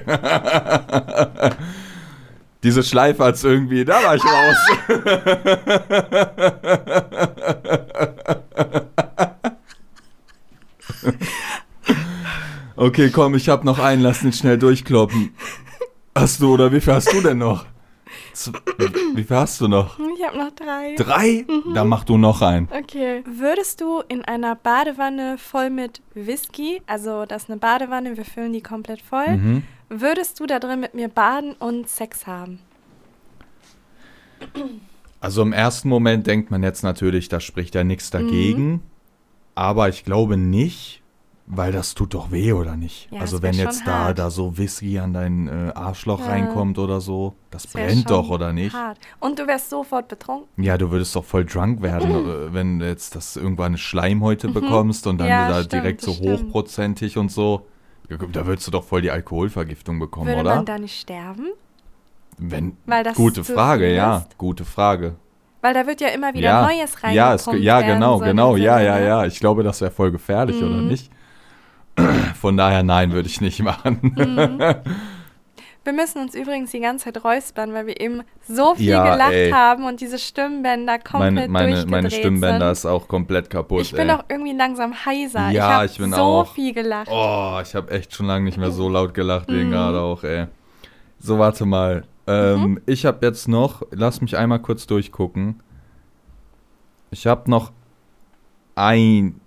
[2.64, 4.58] Diese Schleife hat's irgendwie, da war ich raus.
[12.76, 15.36] okay, komm, ich hab noch einen, lass den schnell durchkloppen.
[16.16, 17.66] Hast du, oder wie viel hast du denn noch?
[19.14, 20.00] Wie viel hast du noch?
[20.18, 20.96] Ich habe noch drei.
[20.96, 21.46] Drei?
[21.74, 22.68] Dann mach du noch einen.
[22.72, 23.24] Okay.
[23.26, 28.52] Würdest du in einer Badewanne voll mit Whisky, also das ist eine Badewanne, wir füllen
[28.54, 29.64] die komplett voll, Mhm.
[29.90, 32.60] würdest du da drin mit mir baden und Sex haben?
[35.20, 38.82] Also im ersten Moment denkt man jetzt natürlich, da spricht ja nichts dagegen.
[39.56, 41.03] Aber ich glaube nicht,
[41.56, 43.10] weil das tut doch weh, oder nicht?
[43.12, 44.20] Ja, also wenn jetzt da, hart.
[44.20, 46.28] da so Whisky an dein äh, Arschloch Ja.
[46.28, 48.74] reinkommt oder so, das, Das brennt doch, oder nicht?
[48.74, 48.98] Hart.
[49.20, 50.64] Und du wärst sofort betrunken.
[50.64, 52.12] Ja, du würdest doch voll drunk werden,
[52.50, 55.32] äh, wenn du jetzt das irgendwann eine Schleimhäute bekommst und dann Mhm.
[55.34, 56.30] Ja, da stimmt, direkt so stimmt.
[56.42, 57.66] hochprozentig und so.
[58.32, 60.56] Da würdest du doch voll die Alkoholvergiftung bekommen, Würde oder?
[60.58, 61.48] man da nicht sterben?
[62.38, 65.16] wenn, Weil das gute Frage, ja, gute Frage.
[65.62, 67.14] Weil da wird ja immer wieder ja, Neues rein.
[67.14, 69.26] ja, es, ja, genau, genau, ja, ja, ja.
[69.26, 70.88] Ich glaube, das wäre voll gefährlich, oder Mhm.
[70.88, 71.10] nicht?
[72.40, 74.00] Von daher, nein, würde ich nicht machen.
[74.16, 74.60] Mhm.
[75.86, 79.34] Wir müssen uns übrigens die ganze Zeit räuspern, weil wir eben so viel Ja, gelacht
[79.34, 79.52] ey.
[79.52, 82.72] haben und diese Stimmbänder komplett meine, meine, meine Stimmbänder sind.
[82.72, 83.82] ist auch komplett kaputt.
[83.82, 84.16] Ich bin ey.
[84.16, 85.50] auch irgendwie langsam heiser.
[85.50, 86.54] ich Ja, habe ich bin so auch.
[86.54, 87.10] viel gelacht.
[87.12, 89.72] Oh, ich habe echt schon lange nicht mehr so laut gelacht, wegen Mhm.
[89.74, 90.48] gerade auch, ey.
[91.20, 92.06] So, warte mal.
[92.28, 92.82] Ähm, Mhm.
[92.86, 95.62] Ich habe jetzt noch, lass mich einmal kurz durchgucken.
[97.12, 97.74] Ich habe noch
[98.76, 99.42] ein,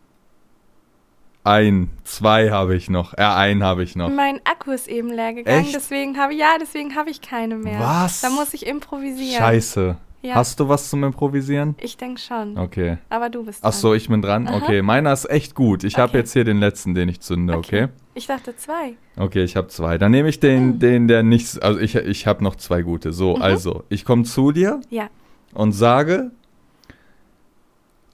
[1.46, 3.14] ein, zwei habe ich noch.
[3.14, 4.10] Äh, einen habe ich noch.
[4.10, 5.74] Mein Akku ist eben leer gegangen, Echt?
[5.74, 7.78] deswegen habe ja, deswegen habe ich keine mehr.
[7.80, 8.20] Was?
[8.20, 9.38] Da muss ich improvisieren.
[9.38, 9.96] Scheiße.
[10.22, 10.34] Ja.
[10.34, 11.76] Hast du was zum Improvisieren?
[11.78, 12.58] Ich denke schon.
[12.58, 12.98] Okay.
[13.10, 13.80] Aber du bist Ach dran.
[13.80, 14.48] so, ich bin dran.
[14.48, 14.56] Aha.
[14.56, 15.84] Okay, meiner ist echt gut.
[15.84, 16.18] Ich habe Okay.
[16.18, 17.88] jetzt hier den letzten, den ich zünde, okay?
[18.14, 18.94] Ich dachte zwei.
[19.16, 19.98] Okay, ich habe zwei.
[19.98, 21.62] Dann nehme ich den, den, der nicht.
[21.62, 23.12] Also ich, ich habe noch zwei gute.
[23.12, 23.42] So, Mhm.
[23.42, 25.08] also, ich komme zu dir Ja.
[25.54, 26.32] und sage,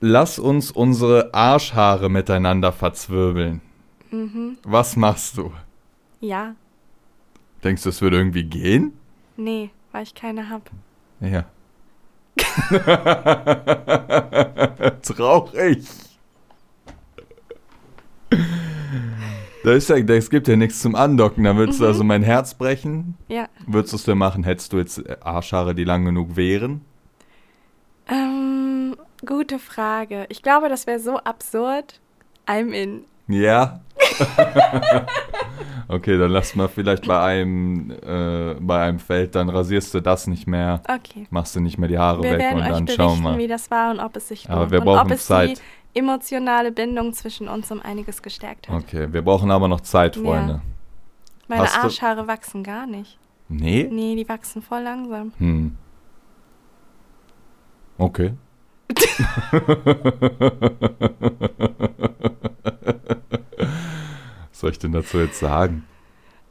[0.03, 3.63] lass uns unsere Arschhaare miteinander verzwirbeln.
[4.11, 4.59] Mhm.
[4.65, 5.53] Was machst du?
[6.21, 6.55] Ja.
[7.65, 8.93] Denkst du, es würde irgendwie gehen?
[9.37, 10.69] Nee, weil ich keine hab.
[11.21, 11.45] Ja.
[15.03, 15.87] Traurig.
[19.65, 21.45] Da ist ja, es gibt ja nichts zum Andocken.
[21.45, 21.89] Da würdest du Mhm.
[21.89, 23.15] also mein Herz brechen.
[23.29, 23.47] Ja.
[23.67, 26.81] Würdest du es dir machen, hättest du jetzt Arschhaare, die lang genug wären?
[29.27, 30.27] Gute Frage.
[30.29, 32.01] Ich glaube, das wäre so absurd.
[32.47, 33.05] I'm in.
[33.29, 33.81] Ja.
[35.89, 40.27] okay, dann lass mal vielleicht bei einem, äh, bei einem Feld, dann rasierst du das
[40.27, 41.27] nicht mehr, Okay.
[41.31, 43.39] machst du nicht mehr die Haare Wir weg und dann schauen wir.
[43.39, 44.57] wie das war und ob es sich lohnt.
[44.59, 45.63] Aber wir und brauchen ob es Zeit.
[45.95, 48.83] die emotionale Bindung zwischen uns um einiges gestärkt hat.
[48.83, 50.23] Okay, wir brauchen aber noch Zeit, Ja.
[50.23, 50.63] Freunde.
[51.49, 53.19] Meine Hast Arschhaare wachsen gar nicht.
[53.49, 53.89] Nee?
[53.91, 55.33] Nee, die wachsen voll langsam.
[55.39, 55.77] Hm.
[57.99, 58.33] Okay.
[64.51, 65.87] Was soll ich denn dazu jetzt sagen?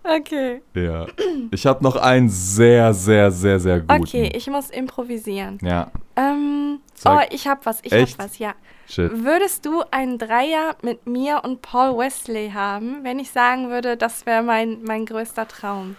[0.04, 0.62] Okay.
[0.74, 1.06] Ja.
[1.52, 4.02] Ich habe noch einen sehr, sehr, sehr, sehr guten.
[4.02, 5.60] Okay, ich muss improvisieren.
[5.62, 8.18] Ja, Ähm, oh, ich hab was, ich Echt?
[8.18, 8.54] hab was, ja.
[8.90, 9.12] shit.
[9.24, 14.26] Würdest du einen Dreier mit mir und Paul Wesley haben, wenn ich sagen würde, das
[14.26, 15.96] wäre mein, mein größter Traum?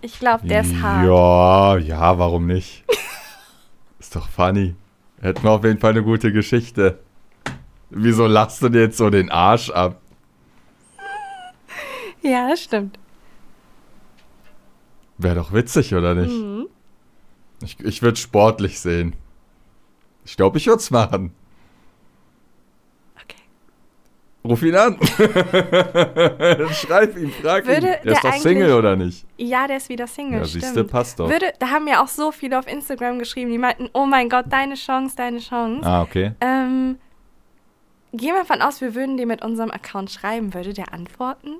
[0.00, 1.06] Ich glaube, der ist hart.
[1.06, 2.84] Ja, ja, warum nicht?
[3.98, 4.74] Ist doch funny.
[5.20, 6.98] Hätten wir auf jeden Fall eine gute Geschichte.
[7.90, 10.00] Wieso lachst du dir jetzt so den Arsch ab?
[12.22, 12.98] Ja, das stimmt.
[15.18, 16.32] Wäre doch witzig, oder nicht?
[16.32, 16.66] Mhm.
[17.62, 19.14] Ich, ich würde sportlich sehen.
[20.24, 21.32] Ich glaube, ich würde es machen.
[23.22, 23.40] Okay.
[24.46, 24.98] Ruf ihn an.
[26.72, 27.68] Schreib ihn, frag ihn.
[27.70, 29.26] Würde Der der ist doch Single, oder nicht?
[29.36, 30.90] Ja, der ist wieder Single, Ja, siehste, stimmt.
[30.90, 31.28] passt doch.
[31.28, 34.46] Würde, da haben ja auch so viele auf Instagram geschrieben, die meinten, oh mein Gott,
[34.50, 35.86] deine Chance, deine Chance.
[35.86, 36.32] Ah, okay.
[36.40, 36.98] Ähm,
[38.12, 40.54] gehen wir davon aus, wir würden dir mit unserem Account schreiben.
[40.54, 41.56] Würde der antworten?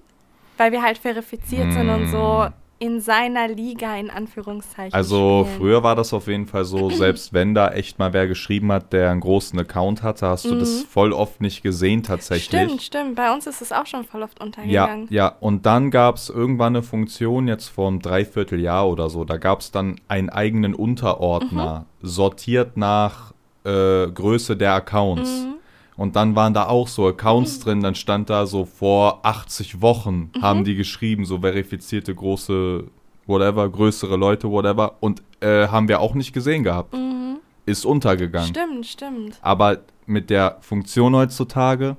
[0.59, 2.53] Weil wir halt verifiziert sind und so Hm.
[2.79, 4.93] In seiner Liga in Anführungszeichen.
[4.93, 5.57] Also spielen.
[5.59, 8.93] früher war das auf jeden Fall so, selbst wenn da echt mal wer geschrieben hat,
[8.93, 12.61] der einen großen Account hatte, hast du das voll oft nicht gesehen tatsächlich.
[12.61, 12.67] Mhm.
[12.67, 13.15] Stimmt, stimmt.
[13.17, 15.07] Bei uns ist es auch schon voll oft Ja, untergegangen.
[15.11, 19.39] ja, und dann gab es irgendwann eine Funktion, jetzt vor einem Dreivierteljahr oder so, da
[19.39, 22.07] gab es dann einen eigenen Unterordner, Mhm.
[22.07, 23.33] sortiert nach
[23.65, 25.45] äh, Größe der Accounts.
[25.45, 25.55] Mhm.
[25.97, 30.31] Und dann waren da auch so Accounts drin, dann stand da so vor 80 Wochen
[30.37, 30.43] Mhm.
[30.43, 32.85] haben die geschrieben, so verifizierte große,
[33.27, 34.97] whatever, größere Leute, whatever.
[35.01, 36.93] Und äh, haben wir auch nicht gesehen gehabt.
[36.93, 37.39] Mhm.
[37.65, 38.49] Ist untergegangen.
[38.49, 39.39] Stimmt, stimmt.
[39.41, 41.97] Aber mit der Funktion heutzutage,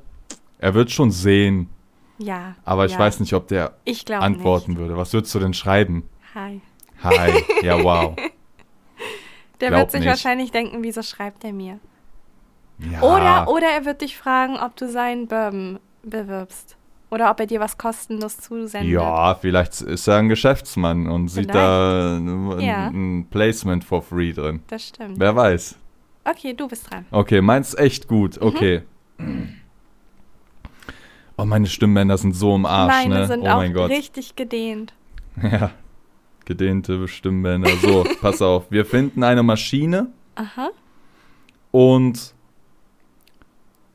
[0.60, 1.68] er wird schon sehen,
[2.20, 2.56] Ja.
[2.66, 3.00] aber ich ja.
[3.00, 4.96] weiß nicht, ob der Ich glaube antworten würde.
[4.96, 5.96] Was würdest du denn schreiben?
[5.96, 6.36] Nicht.
[6.36, 6.62] Hi.
[7.04, 7.32] Hi.
[7.64, 8.16] Ja, wow.
[9.60, 10.10] Der Glaub wird sich nicht.
[10.10, 11.80] wahrscheinlich denken, wieso schreibt er mir?
[12.80, 13.02] Ja.
[13.02, 16.76] Oder, oder er wird dich fragen, ob du seinen Bourbon bewirbst.
[17.10, 18.92] Oder ob er dir was kostenlos zusendet.
[18.92, 22.88] Ja, vielleicht ist er ein Geschäftsmann und sieht da ein, Ja.
[22.88, 24.62] ein Placement for free drin.
[24.68, 25.18] Das stimmt.
[25.18, 25.78] Wer weiß.
[26.26, 27.06] Okay, du bist dran.
[27.12, 28.36] Okay, meins echt gut.
[28.42, 28.48] Mhm.
[28.48, 28.82] Okay.
[31.38, 33.28] Oh, meine Stimmbänder sind so im Arsch, Meine ne?
[33.28, 33.90] sind oh auch mein Gott.
[33.90, 34.94] richtig gedehnt.
[35.42, 35.72] Ja.
[36.46, 37.70] Gedehnte Stimmbänder.
[37.82, 38.70] So, pass auf.
[38.72, 40.70] Wir finden eine Maschine Aha.
[41.72, 42.34] und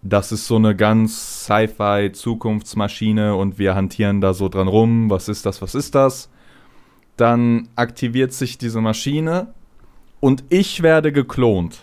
[0.02, 5.08] das ist so eine ganz Sci-Fi Zukunftsmaschine und wir hantieren da so dran rum.
[5.10, 5.62] Was ist das?
[5.62, 6.28] Was ist das?
[7.16, 9.54] Dann aktiviert sich diese Maschine
[10.18, 11.80] und ich werde geklont.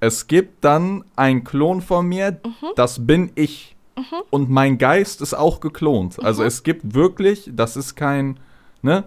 [0.00, 2.40] Es gibt dann einen Klon von mir,
[2.76, 3.76] das bin ich.
[4.30, 6.22] Und mein Geist ist auch geklont.
[6.22, 8.40] Also es gibt wirklich, das ist kein,
[8.82, 9.04] ne?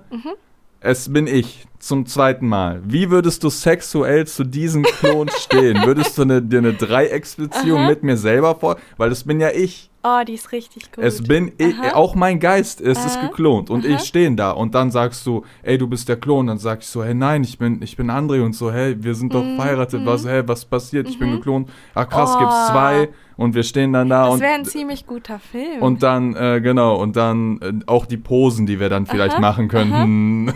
[0.80, 2.82] Es bin ich zum zweiten Mal.
[2.84, 5.86] Wie würdest du sexuell zu diesem Klon stehen?
[5.86, 7.88] Würdest du eine, dir eine Dreiecksbeziehung Aha.
[7.90, 8.78] mit mir selber vor?
[8.98, 9.92] Weil das bin ja ich.
[10.08, 11.04] Oh, die ist richtig gut.
[11.04, 13.26] Es bin ich, auch mein Geist, es ist Aha.
[13.28, 13.96] geklont und Aha.
[13.96, 16.88] ich stehen da und dann sagst du, ey, du bist der Klon, dann sag ich
[16.88, 19.56] so, hey, nein, ich bin, ich bin André und so, hey, wir sind doch Mhm,
[19.56, 20.06] verheiratet, mhm.
[20.06, 21.38] was, hey, was passiert, ich bin Mhm.
[21.38, 22.38] geklont, ach krass, Oh.
[22.40, 25.82] gibt's zwei und wir stehen dann da das und wäre ein ziemlich guter Film.
[25.82, 29.70] und dann, äh, genau, und dann äh, auch die Posen, die wir dann vielleicht machen
[29.70, 30.54] könnten.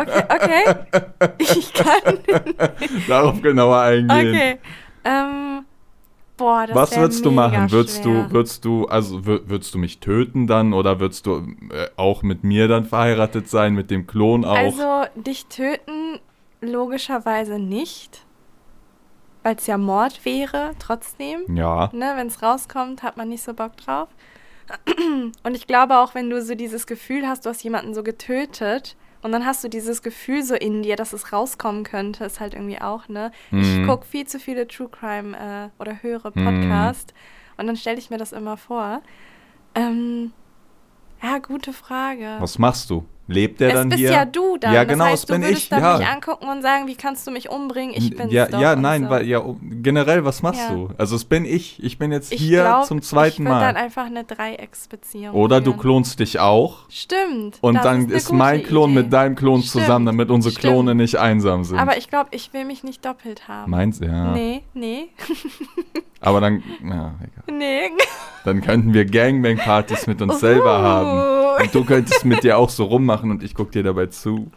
[0.00, 0.64] Okay, okay.
[1.38, 2.18] Ich kann.
[3.08, 4.28] Darauf genauer eingehen.
[4.34, 4.58] Okay.
[5.04, 5.64] Ähm,
[6.36, 7.70] boah, das Was würdest du machen?
[7.70, 8.24] Würdest schwer.
[8.28, 11.38] du, würdest du, also wür- würdest du mich töten dann oder würdest du
[11.70, 14.56] äh, auch mit mir dann verheiratet sein, mit dem Klon auch?
[14.56, 16.20] Also, dich töten
[16.60, 18.24] logischerweise nicht.
[19.44, 21.42] Weil es ja Mord wäre, trotzdem.
[21.54, 21.88] ja.
[21.92, 24.08] Ne, wenn es rauskommt, hat man nicht so Bock drauf.
[25.44, 28.96] Und ich glaube auch, wenn du so dieses Gefühl hast, du hast jemanden so getötet
[29.22, 32.54] und dann hast du dieses Gefühl so in dir, dass es rauskommen könnte, ist halt
[32.54, 33.30] irgendwie auch, ne?
[33.50, 33.86] Ich Mhm.
[33.86, 36.44] gucke viel zu viele True Crime äh, oder höre Mhm.
[36.44, 37.12] Podcasts
[37.56, 39.02] und dann stelle ich mir das immer vor.
[39.74, 40.32] Ähm,
[41.22, 42.36] ja, gute Frage.
[42.40, 43.04] Was machst du?
[43.30, 44.10] Lebt der es dann bist hier?
[44.12, 44.72] ja du dann.
[44.72, 45.98] Ja, genau, das heißt, es bin du würdest ich, dann ja.
[45.98, 47.94] mich angucken und sagen, wie kannst du mich umbringen?
[47.94, 49.10] Ich bin's ja, doch ja, nein, so.
[49.10, 50.74] weil ja generell, was machst Ja.
[50.74, 50.88] du?
[50.96, 51.82] Also es bin ich.
[51.84, 53.76] Ich bin jetzt Ich hier glaub, zum zweiten ich würd dann Mal.
[53.76, 57.58] einfach eine Dreiecksbeziehung Oder du klonst dich auch Stimmt.
[57.60, 59.02] und dann ist, gute mein Klon Idee.
[59.02, 60.72] mit deinem Klon Stimmt, zusammen, damit unsere stimmt.
[60.72, 61.78] Klone nicht einsam sind.
[61.78, 63.70] Aber ich glaube, ich will mich nicht doppelt haben.
[63.70, 64.32] Meins, ja.
[64.32, 65.08] Nee, nee,
[66.20, 67.58] Aber dann, ja, egal.
[67.58, 67.90] nee.
[68.44, 70.82] Dann könnten wir Gangbang-Partys mit uns selber Uhu.
[70.84, 71.62] haben.
[71.64, 74.50] Und du könntest mit dir auch so rummachen und ich guck dir dabei zu.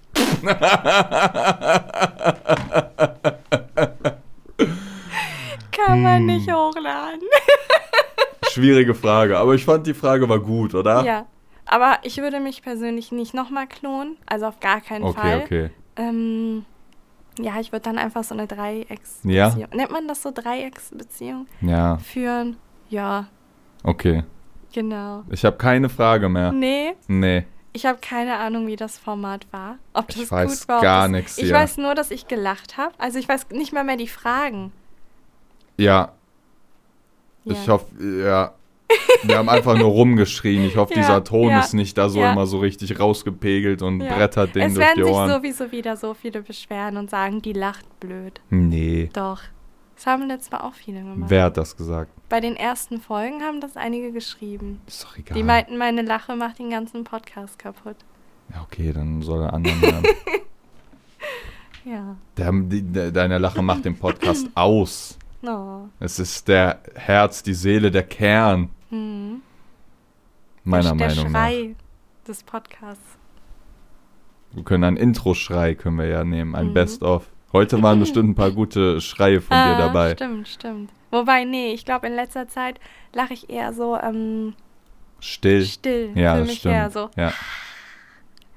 [5.71, 6.25] Kann man Hm.
[6.27, 7.21] nicht hochladen.
[8.51, 11.03] Schwierige Frage, aber ich fand die Frage war gut, oder?
[11.03, 11.25] Ja.
[11.65, 14.17] Aber ich würde mich persönlich nicht nochmal klonen.
[14.25, 15.41] Also auf gar keinen Okay, Fall.
[15.45, 15.69] okay.
[15.95, 16.65] Ähm,
[17.39, 19.31] ja, ich würde dann einfach so eine Dreiecksbeziehung.
[19.33, 19.53] Ja?
[19.73, 21.47] Nennt man das so Dreiecksbeziehung?
[21.61, 22.57] Ja, Führen?
[22.89, 23.27] Ja,
[23.83, 24.23] okay.
[24.73, 25.23] genau.
[25.29, 26.51] Ich habe keine Frage mehr.
[26.51, 27.45] Nee, Nee.
[27.73, 29.77] ich habe keine Ahnung, wie das Format war.
[29.93, 30.77] Ob das Ich weiß gut war.
[30.77, 31.53] ob gar nichts Ich hier.
[31.53, 32.93] weiß nur, dass ich gelacht habe.
[32.97, 34.71] Also ich weiß nicht mal mehr die Fragen.
[35.77, 36.11] Ja,
[37.43, 37.53] Ja.
[37.53, 38.53] ich hoffe, ja.
[39.23, 40.63] Wir haben einfach nur rumgeschrien.
[40.65, 43.99] Ich hoffe, Ja, dieser Ton ja, ist nicht da so immer so richtig rausgepegelt und
[43.99, 45.29] brettert den es durch werden die sich Ohren.
[45.31, 48.41] sowieso wieder so viele beschweren und sagen, die lacht blöd.
[48.49, 49.09] nee.
[49.13, 49.39] Doch.
[49.95, 51.29] Das haben letztes Mal auch viele gemacht.
[51.29, 52.11] Wer hat das gesagt?
[52.31, 54.79] Bei den ersten Folgen haben das einige geschrieben.
[54.87, 55.35] Ist doch egal.
[55.37, 57.97] Die meinten, meine Lache macht den ganzen Podcast kaputt.
[58.53, 60.03] ja, okay, dann soll er anderen hören.
[61.83, 62.15] Ja.
[62.37, 65.17] Der, die, de, deine Lache macht den Podcast aus.
[65.41, 65.89] No.
[65.99, 69.41] Es ist der Herz, die Seele, der Kern, Hm.
[70.63, 71.39] meiner der, Meinung der nach.
[71.49, 71.75] Schrei
[72.27, 73.17] des Podcasts.
[74.51, 76.73] Wir können einen Intro-Schrei können wir ja nehmen, ein Mhm.
[76.75, 77.25] Best-of.
[77.51, 80.11] Heute waren bestimmt ein paar gute Schreie von dir dabei.
[80.11, 80.91] Ah, Stimmt, stimmt.
[81.11, 82.79] Wobei, nee, ich glaube, in letzter Zeit
[83.13, 84.53] lache ich eher so ähm,
[85.19, 85.63] Still.
[85.65, 86.11] still.
[86.15, 86.73] Ja, für das mich stimmt.
[86.75, 87.09] eher so.
[87.15, 87.31] Ja.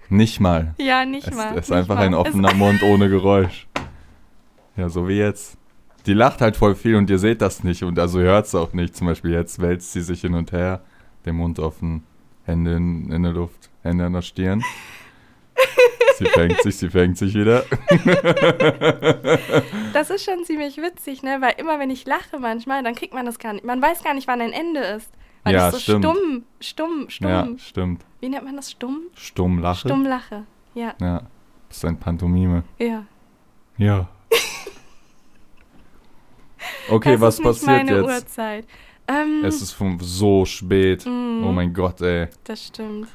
[0.08, 0.74] Nicht mal.
[0.78, 1.56] Ja, nicht Es mal.
[1.58, 2.06] ist nicht einfach mal.
[2.06, 3.66] ein offener Es, Mund ohne Geräusch.
[4.76, 5.56] Ja, so wie jetzt.
[6.06, 8.72] Die lacht halt voll viel und ihr seht das nicht und also hört es auch
[8.74, 8.94] nicht.
[8.96, 10.82] Zum Beispiel jetzt wälzt sie sich hin und her,
[11.24, 12.04] den Mund offen,
[12.44, 14.62] Hände in, in der Luft, Hände an der Stirn.
[16.24, 17.64] sie fängt sich, sie fängt sich wieder.
[19.92, 21.38] das ist schon ziemlich witzig, ne?
[21.40, 23.64] Weil immer, wenn ich lache manchmal, dann kriegt man das gar nicht.
[23.64, 25.10] Man weiß gar nicht, wann ein Ende ist.
[25.44, 26.04] Weil Ja, ich so stimmt.
[26.04, 27.28] stumm, stumm, stumm.
[27.28, 28.04] Ja, stimmt.
[28.20, 28.70] Wie nennt man das?
[28.70, 29.02] Stumm?
[29.14, 29.88] Stumm lache.
[29.88, 30.44] Stumm lache.
[30.74, 31.22] Ja, Ja,
[31.68, 32.64] das ist ein Pantomime.
[32.78, 33.04] ja.
[33.76, 34.08] Ja.
[36.88, 38.04] Okay, das was ist nicht passiert meine jetzt?
[38.06, 38.66] Uhrzeit.
[39.08, 41.04] Ähm, Es ist so spät.
[41.04, 41.44] Mm.
[41.44, 42.28] Oh mein Gott, ey.
[42.44, 43.08] das stimmt.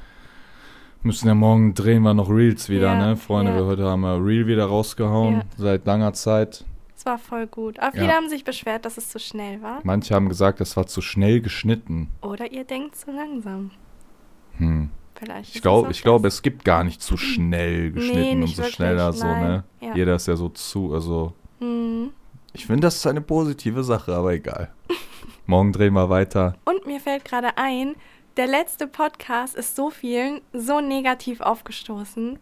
[1.02, 3.16] Müssen ja morgen drehen wir noch Reels wieder, Ja, ne?
[3.16, 3.58] Freunde, ja.
[3.58, 5.42] wir heute haben wir Reel wieder rausgehauen, Ja.
[5.56, 6.64] seit langer Zeit.
[6.94, 7.78] Es war voll gut.
[7.78, 9.80] Aber viele haben sich beschwert, dass es zu schnell war.
[9.84, 12.08] Manche haben gesagt, das war zu schnell geschnitten.
[12.20, 13.70] Oder ihr denkt zu langsam.
[14.58, 14.90] Hm.
[15.14, 15.54] Vielleicht.
[15.56, 18.64] Ich glaube, es ich glaube, es gibt gar nicht zu schnell geschnitten und nicht so
[18.64, 19.64] schneller so, ne?
[19.94, 22.10] Jeder ist ja so zu, also Hm.
[22.52, 24.70] ich finde, das ist eine positive Sache, aber egal.
[25.46, 26.54] Morgen drehen wir weiter.
[26.66, 27.94] Und mir fällt gerade ein,
[28.36, 32.38] der letzte Podcast ist so vielen so negativ aufgestoßen.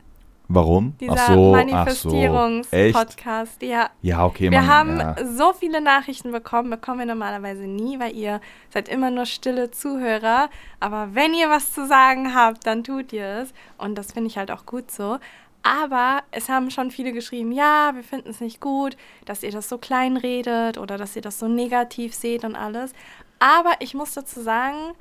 [0.50, 0.94] Warum?
[0.98, 1.52] Dieser ach so, ach so.
[1.52, 3.60] Manifestierungs-Podcast.
[3.60, 3.90] Ja.
[4.00, 5.14] Ja, okay, Wir man, haben ja.
[5.26, 10.48] so viele Nachrichten bekommen, bekommen wir normalerweise nie, weil ihr seid immer nur stille Zuhörer.
[10.80, 13.52] Aber wenn ihr was zu sagen habt, dann tut ihr es.
[13.76, 15.18] Und das finde ich halt auch gut so.
[15.62, 18.96] Aber es haben schon viele geschrieben, ja, wir finden es nicht gut,
[19.26, 22.94] dass ihr das so klein redet oder dass ihr das so negativ seht und alles.
[23.38, 24.94] Aber ich muss dazu sagen,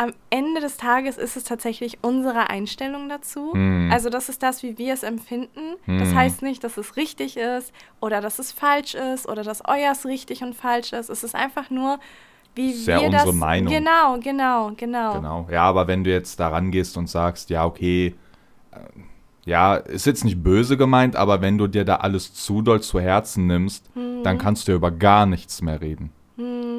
[0.00, 3.52] am Ende des Tages ist es tatsächlich unsere Einstellung dazu.
[3.52, 3.90] Hm.
[3.92, 5.74] Also das ist das, wie wir es empfinden.
[5.86, 6.14] Das Hm.
[6.16, 10.42] heißt nicht, dass es richtig ist oder dass es falsch ist oder dass euers richtig
[10.42, 11.08] und falsch ist.
[11.10, 11.98] Es ist einfach nur,
[12.54, 13.34] wie Ist ja wir unsere das...
[13.34, 13.72] Meinung.
[13.72, 15.14] Genau, genau, genau.
[15.14, 15.46] Genau.
[15.50, 18.14] Ja, aber wenn du jetzt da rangehst und sagst, ja, okay,
[18.72, 18.76] äh,
[19.44, 23.00] ja, ist jetzt nicht böse gemeint, aber wenn du dir da alles zu doll zu
[23.00, 24.22] Herzen nimmst, Mhm.
[24.22, 26.12] dann kannst du ja über gar nichts mehr reden.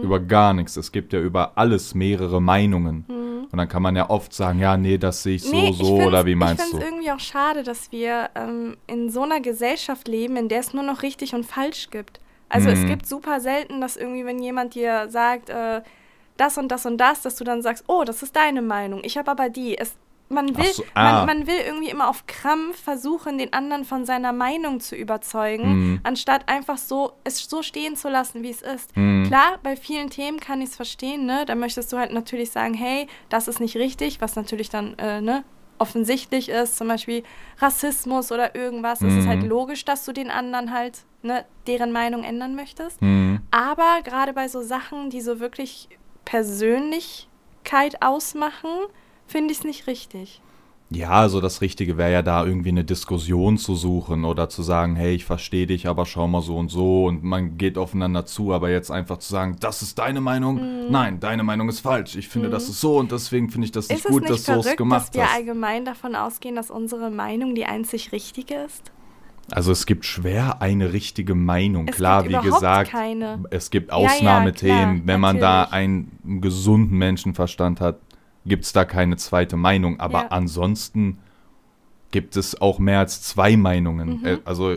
[0.02, 0.78] Über gar nichts.
[0.78, 3.06] Es gibt ja über alles mehrere Meinungen.
[3.52, 5.62] Und dann kann man ja oft sagen, ja, nee, das sehe ich so, Mhm.
[5.64, 6.78] Nee, ich so, oder wie meinst Ich du?
[6.78, 10.60] finde es irgendwie auch schade, dass wir ähm, in so einer Gesellschaft leben, in der
[10.60, 12.20] es nur noch richtig und falsch gibt.
[12.50, 12.88] Also es Mhm.
[12.88, 15.82] gibt super selten, dass irgendwie, wenn jemand dir sagt, äh,
[16.38, 19.18] das und das und das, dass du dann sagst, oh, das ist deine Meinung, ich
[19.18, 19.78] habe aber die.
[19.78, 19.96] Es,
[20.30, 21.26] man, will, so, ah.
[21.26, 25.70] man, man will irgendwie immer auf Krampf versuchen, den anderen von seiner Meinung zu überzeugen,
[25.70, 26.00] Mhm.
[26.04, 28.96] anstatt einfach so es so stehen zu lassen, wie es ist.
[28.96, 29.26] Mhm.
[29.28, 31.46] Klar, bei vielen Themen kann ich es verstehen, ne?
[31.46, 35.20] Da möchtest du halt natürlich sagen, hey, das ist nicht richtig, was natürlich dann, äh,
[35.22, 35.44] ne,
[35.80, 37.24] offensichtlich ist, zum Beispiel
[37.60, 39.02] Rassismus oder irgendwas.
[39.02, 39.50] Es ist halt Mhm.
[39.50, 43.00] logisch, dass du den anderen halt, ne, deren Meinung ändern möchtest.
[43.02, 43.40] Hm.
[43.50, 45.88] Aber gerade bei so Sachen, die so wirklich
[46.26, 48.70] Persönlichkeit ausmachen,
[49.30, 50.42] finde ich es nicht richtig.
[50.92, 54.96] Ja, also das Richtige wäre ja da irgendwie eine Diskussion zu suchen oder zu sagen,
[54.96, 58.54] hey, ich verstehe dich, aber schau mal so und so und man geht aufeinander zu,
[58.54, 60.90] aber jetzt einfach zu sagen, das ist deine Meinung, Mhm.
[60.92, 63.88] nein, deine Meinung ist falsch, ich finde, das ist so und deswegen finde ich das
[63.88, 65.36] nicht ist gut, nicht dass du es gemacht dass wir hast.
[65.36, 68.92] allgemein davon ausgehen, dass unsere Meinung die einzig richtige ist?
[69.52, 71.88] Also es gibt schwer eine richtige Meinung.
[71.88, 73.44] Es klar, wie gesagt, keine.
[73.52, 74.96] es gibt Ja, ja, Ausnahmethemen.
[74.98, 75.74] klar, Wenn man da natürlich.
[75.76, 78.00] einen gesunden Menschenverstand hat,
[78.50, 80.00] gibt es da keine zweite Meinung.
[80.00, 80.28] Aber Ja.
[80.30, 81.20] ansonsten
[82.12, 84.20] gibt es auch mehr als zwei Meinungen.
[84.20, 84.26] Mhm.
[84.26, 84.76] Äh, Also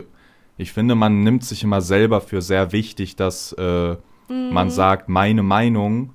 [0.57, 3.95] ich finde, man nimmt sich immer selber für sehr wichtig, dass äh,
[4.29, 4.53] Mhm.
[4.53, 6.13] man sagt, meine Meinung,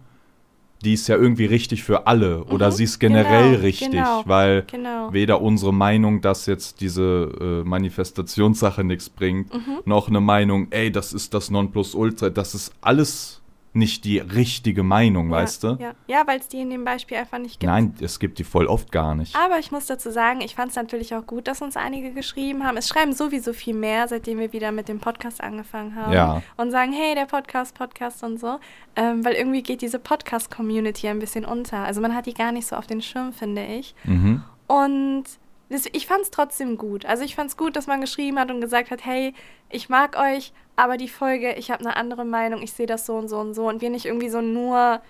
[0.84, 4.22] die ist ja irgendwie richtig für alle oder Mhm, sie ist generell genau, richtig, genau,
[4.26, 5.12] weil Genau.
[5.12, 9.80] weder unsere Meinung, dass jetzt diese äh, Manifestationssache nichts bringt, Mhm.
[9.84, 13.42] noch eine Meinung, ey, das ist das Nonplusultra, das ist alles
[13.78, 15.68] nicht die richtige Meinung, weißt du?
[15.68, 15.94] Ja, ja.
[16.06, 17.70] ja weil es die in dem Beispiel einfach nicht gibt.
[17.70, 19.34] Nein, es gibt die voll oft gar nicht.
[19.36, 22.64] Aber ich muss dazu sagen, ich fand es natürlich auch gut, dass uns einige geschrieben
[22.64, 22.76] haben.
[22.76, 26.12] Es schreiben sowieso viel mehr, seitdem wir wieder mit dem Podcast angefangen haben.
[26.12, 26.42] Ja.
[26.56, 28.58] Und sagen, hey, der Podcast, Podcast und so.
[28.96, 31.78] Ähm, weil irgendwie geht diese Podcast-Community ein bisschen unter.
[31.78, 33.94] Also man hat die gar nicht so auf den Schirm, finde ich.
[34.04, 34.42] Mhm.
[34.66, 35.24] Und
[35.70, 37.04] ich fand es trotzdem gut.
[37.04, 39.34] Also ich fand es gut, dass man geschrieben hat und gesagt hat, hey,
[39.68, 43.16] ich mag euch, aber die Folge, ich habe eine andere Meinung, ich sehe das so
[43.16, 43.68] und so und so.
[43.68, 45.00] Und wir nicht irgendwie so nur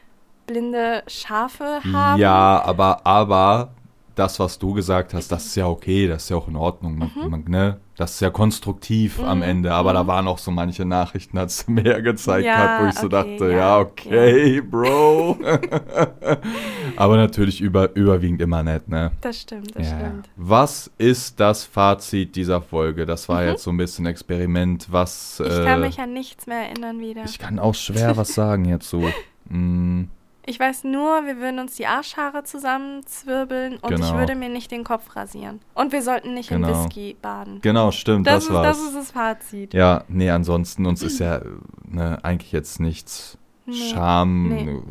[0.46, 2.20] blinde Schafe haben.
[2.20, 3.70] Ja, aber, aber
[4.18, 6.98] das, was du gesagt hast, das ist ja okay, das ist ja auch in Ordnung.
[6.98, 7.30] Man, Mhm.
[7.30, 7.76] man, ne?
[7.96, 11.66] Das ist ja konstruktiv am Ende, aber da waren auch so manche Nachrichten, hat es
[11.68, 15.36] mir gezeigt Ja, hat, wo ich so okay, dachte, ja, ja, okay, Bro.
[16.96, 19.10] aber natürlich über, überwiegend immer nett, ne?
[19.20, 19.98] Das stimmt, das Ja.
[19.98, 20.28] stimmt.
[20.36, 23.06] Was ist das Fazit dieser Folge?
[23.06, 25.40] Das war jetzt so ein bisschen Experiment, was.
[25.40, 25.46] Mhm.
[25.46, 27.24] Ich kann äh, mich an nichts mehr erinnern wieder.
[27.24, 29.02] ich kann auch schwer was sagen jetzt so.
[29.50, 30.08] Mm,
[30.48, 34.16] Ich weiß nur, wir würden uns die Arschhaare zusammenzwirbeln und ich Genau.
[34.18, 35.60] würde mir nicht den Kopf rasieren.
[35.74, 36.68] Und wir sollten nicht Genau.
[36.68, 37.60] in Whisky baden.
[37.60, 38.66] genau, stimmt, Das, das, ist, war's.
[38.78, 39.74] das ist das Fazit.
[39.74, 41.42] ja, nee, ansonsten uns ist ja
[41.84, 44.62] ne, eigentlich jetzt nichts Nee, Scham, nee.
[44.62, 44.82] ne,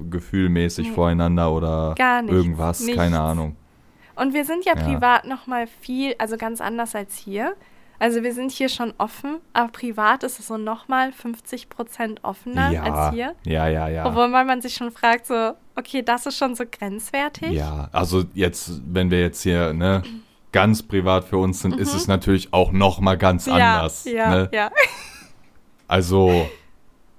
[0.89, 0.91] Nee.
[0.93, 2.95] voreinander oder Gar nichts, irgendwas, nichts.
[2.95, 3.55] keine Ahnung.
[4.15, 4.83] Und wir sind ja, Ja.
[4.83, 7.55] privat noch mal viel, also ganz anders als hier.
[7.99, 12.23] Also wir sind hier schon offen, aber privat ist es so noch mal 50 Prozent
[12.23, 13.33] offener ja, als hier.
[13.43, 14.05] ja, ja, ja.
[14.05, 17.51] Obwohl man, sich schon fragt, so, okay, das ist schon so grenzwertig.
[17.53, 20.03] Ja, also jetzt, wenn wir jetzt hier ne,
[20.51, 23.57] ganz privat für uns sind, ist es natürlich auch noch mal ganz Mhm.
[23.57, 24.05] ja, anders.
[24.05, 24.49] ja, ne?
[24.53, 24.69] ja.
[25.87, 26.47] Also,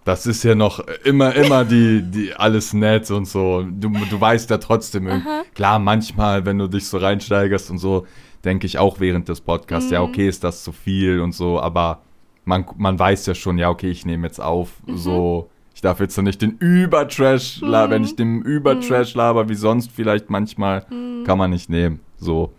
[0.04, 3.62] Das ist ja noch immer, immer die, die alles nett und so.
[3.62, 5.42] Du, du weißt ja trotzdem, irgendwie- Aha.
[5.54, 8.06] klar, manchmal, wenn du dich so reinsteigerst und so,
[8.44, 10.06] denke ich auch während des Podcasts, ja, Mhm.
[10.06, 12.02] okay, ist das zu viel und so, aber
[12.44, 14.96] man, man weiß ja schon, ja, okay, ich nehme jetzt auf, Mhm.
[14.96, 19.90] so, ich darf jetzt nicht den Übertrash, la wenn ich den Übertrash laber, wie sonst
[19.92, 21.24] vielleicht manchmal, Mhm.
[21.24, 22.52] kann man nicht nehmen, so.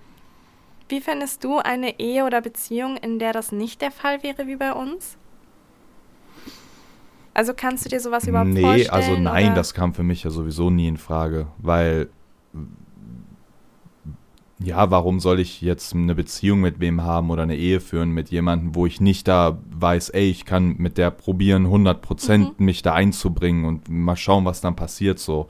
[0.90, 4.56] Wie findest du eine Ehe oder Beziehung, in der das nicht der Fall wäre wie
[4.56, 5.18] bei uns?
[7.34, 8.90] Also kannst du dir sowas überhaupt nee, vorstellen?
[8.90, 9.56] also nein, oder?
[9.56, 12.10] das kam für mich ja sowieso nie in Frage, weil
[14.62, 18.30] ja, warum soll ich jetzt eine Beziehung mit wem haben oder eine Ehe führen mit
[18.30, 22.66] jemandem, wo ich nicht da weiß, ey, ich kann mit der probieren, 100% Mhm.
[22.66, 25.48] mich da einzubringen und mal schauen, was dann passiert so.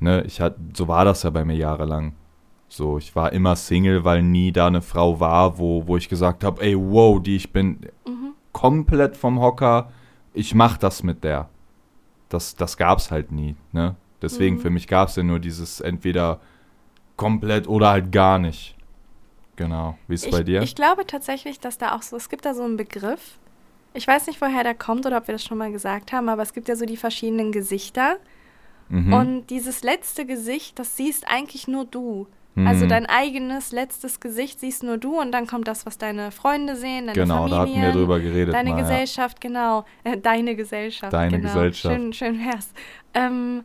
[0.00, 2.14] Ne, ich hat, so war das ja bei mir jahrelang.
[2.68, 6.44] So, ich war immer Single, weil nie da eine Frau war, wo, wo ich gesagt
[6.44, 8.34] habe, ey, wow, die ich bin Mhm.
[8.52, 9.90] komplett vom Hocker,
[10.34, 11.48] ich mach das mit der.
[12.28, 13.96] Das, das gab's halt nie, ne?
[14.22, 14.60] Deswegen, Mhm.
[14.60, 16.38] für mich gab's ja nur dieses entweder
[17.18, 18.74] komplett oder halt gar nicht.
[19.56, 19.98] Genau.
[20.06, 20.62] Wie ist es ich, bei dir?
[20.62, 23.38] Ich glaube tatsächlich, dass da auch so, es gibt da so einen Begriff.
[23.92, 26.42] Ich weiß nicht, woher der kommt oder ob wir das schon mal gesagt haben, aber
[26.42, 28.16] es gibt ja so die verschiedenen Gesichter.
[28.88, 29.12] mhm.
[29.12, 32.26] Und dieses letzte Gesicht, das siehst eigentlich nur du.
[32.66, 32.88] Also Mhm.
[32.88, 37.06] dein eigenes letztes Gesicht siehst nur du und dann kommt das, was deine Freunde sehen,
[37.06, 38.52] deine Genau, da Familien, hatten wir drüber geredet.
[38.52, 38.82] deine mal, ja.
[38.82, 39.84] Gesellschaft, genau.
[40.02, 41.12] Äh, deine Gesellschaft.
[41.12, 41.52] Deine genau.
[41.52, 41.94] Gesellschaft.
[41.94, 42.70] Schön, schön wär's.
[43.14, 43.62] Ähm,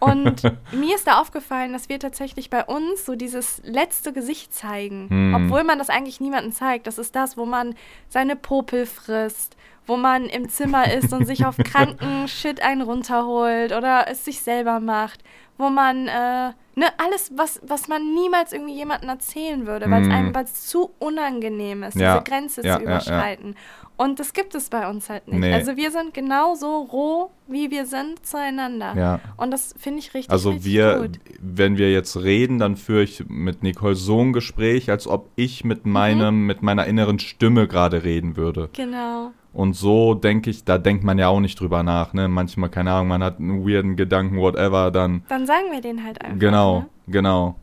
[0.00, 0.42] und
[0.72, 5.08] mir ist da aufgefallen, dass wir tatsächlich bei uns so dieses letzte Gesicht zeigen.
[5.08, 5.34] Hm.
[5.34, 6.86] Obwohl man das eigentlich niemandem zeigt.
[6.86, 7.74] Das ist das, wo man
[8.08, 9.56] seine Popel frisst,
[9.90, 14.40] wo man im Zimmer ist und sich auf kranken Shit einen runterholt oder es sich
[14.40, 15.22] selber macht.
[15.58, 20.08] Wo man, äh, ne, alles, was, was man niemals irgendwie jemandem erzählen würde, weil es
[20.08, 20.14] Hm.
[20.14, 22.14] einem weil's zu unangenehm ist, Ja.
[22.20, 22.96] diese Grenze Ja, zu ja, ja.
[22.96, 23.56] überschreiten.
[23.98, 25.40] Und das gibt es bei uns halt nicht.
[25.40, 25.52] Nee.
[25.52, 28.94] Also wir sind genauso roh, wie wir sind, zueinander.
[28.96, 29.20] Ja.
[29.36, 31.20] Und das finde ich richtig, Also richtig wir, gut.
[31.42, 35.64] wenn wir jetzt reden, dann führe ich mit Nicole so ein Gespräch, als ob ich
[35.64, 35.92] mit Mhm.
[35.92, 38.70] meinem, mit meiner inneren Stimme gerade reden würde.
[38.72, 39.32] Genau.
[39.52, 42.28] Und so denke ich, da denkt man ja auch nicht drüber nach, ne?
[42.28, 45.24] Manchmal, keine Ahnung, man hat einen weirden Gedanken, whatever, dann.
[45.28, 46.38] Dann sagen wir den halt einfach.
[46.38, 46.86] Genau, Ne?
[47.08, 47.56] genau.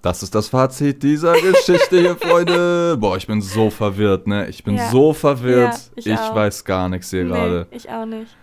[0.00, 2.96] Das ist das Fazit dieser Geschichte hier, Freunde.
[2.98, 4.48] Boah, ich bin so verwirrt, ne?
[4.48, 4.88] Ich bin Ja.
[4.90, 5.74] so verwirrt.
[5.74, 7.66] Ja, ich ich weiß gar nichts hier Nee, gerade.
[7.72, 8.36] ich auch nicht.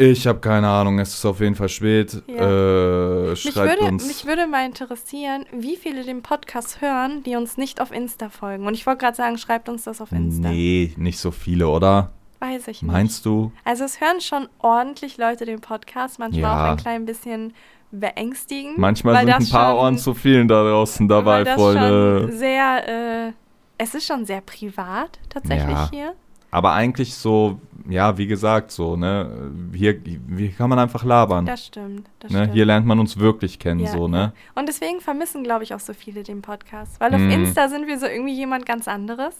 [0.00, 2.22] Ich habe keine Ahnung, es ist auf jeden Fall spät.
[2.28, 2.34] Ja.
[2.36, 4.06] Äh, Mich würde, uns.
[4.06, 8.64] mich würde mal interessieren, wie viele den Podcast hören, die uns nicht auf Insta folgen.
[8.66, 10.50] Und ich wollte gerade sagen, schreibt uns das auf Insta.
[10.50, 12.12] Nee, nicht so viele, oder?
[12.38, 12.92] Weiß ich nicht.
[12.92, 13.50] Meinst du?
[13.64, 16.66] Also es hören schon ordentlich Leute den Podcast, manchmal Ja.
[16.66, 17.52] auch ein klein bisschen
[17.90, 18.78] beängstigend.
[18.78, 22.20] Manchmal sind ein paar schon- Ohren zu vielen da draußen dabei, weil das Freunde.
[22.28, 23.32] schon sehr, äh,
[23.78, 25.90] es ist schon sehr privat tatsächlich Ja.
[25.90, 26.14] hier.
[26.52, 29.50] Aber eigentlich so, ja, wie gesagt, so, ne?
[29.72, 29.98] Hier,
[30.36, 31.46] hier kann man einfach labern.
[31.46, 32.08] Das stimmt.
[32.20, 32.38] Das ne?
[32.40, 32.54] stimmt.
[32.54, 34.18] Hier lernt man uns wirklich kennen, Ja, so, ne?
[34.18, 34.32] ja.
[34.60, 37.00] Und deswegen vermissen, glaube ich, auch so viele den Podcast.
[37.00, 37.30] Weil auf Mm.
[37.30, 39.34] Insta sind wir so irgendwie jemand ganz anderes.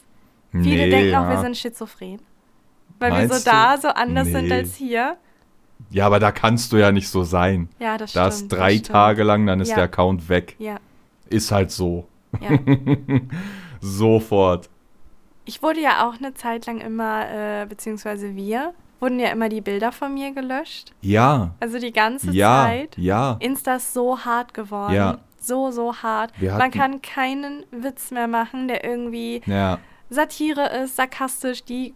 [0.51, 2.21] Viele Nee, denken auch, wir sind schizophren.
[2.99, 4.55] Weil wir Meinst so da so anders sind Nee.
[4.55, 5.17] als hier.
[5.91, 7.69] Ja, aber da kannst du ja nicht so sein.
[7.79, 8.53] Ja, das Das stimmt.
[8.53, 8.89] drei das.
[8.89, 10.57] Tage lang, dann ist der Account weg.
[10.59, 10.79] Ja,
[11.29, 12.09] Ist halt so.
[12.41, 12.59] ja.
[13.81, 14.69] Sofort.
[15.49, 19.61] Ich wurde ja auch eine Zeit lang immer, äh, beziehungsweise wir, wurden ja immer die
[19.61, 20.93] Bilder von mir gelöscht.
[21.01, 22.97] Ja, Also die ganze ja, Zeit.
[22.99, 23.37] ja.
[23.41, 24.95] Insta ist so hart geworden.
[24.95, 25.19] Ja.
[25.41, 26.33] So, so hart.
[26.41, 29.79] Man kann keinen Witz mehr machen, der irgendwie Ja,
[30.11, 31.65] Satire ist, sarkastisch.
[31.65, 31.95] Die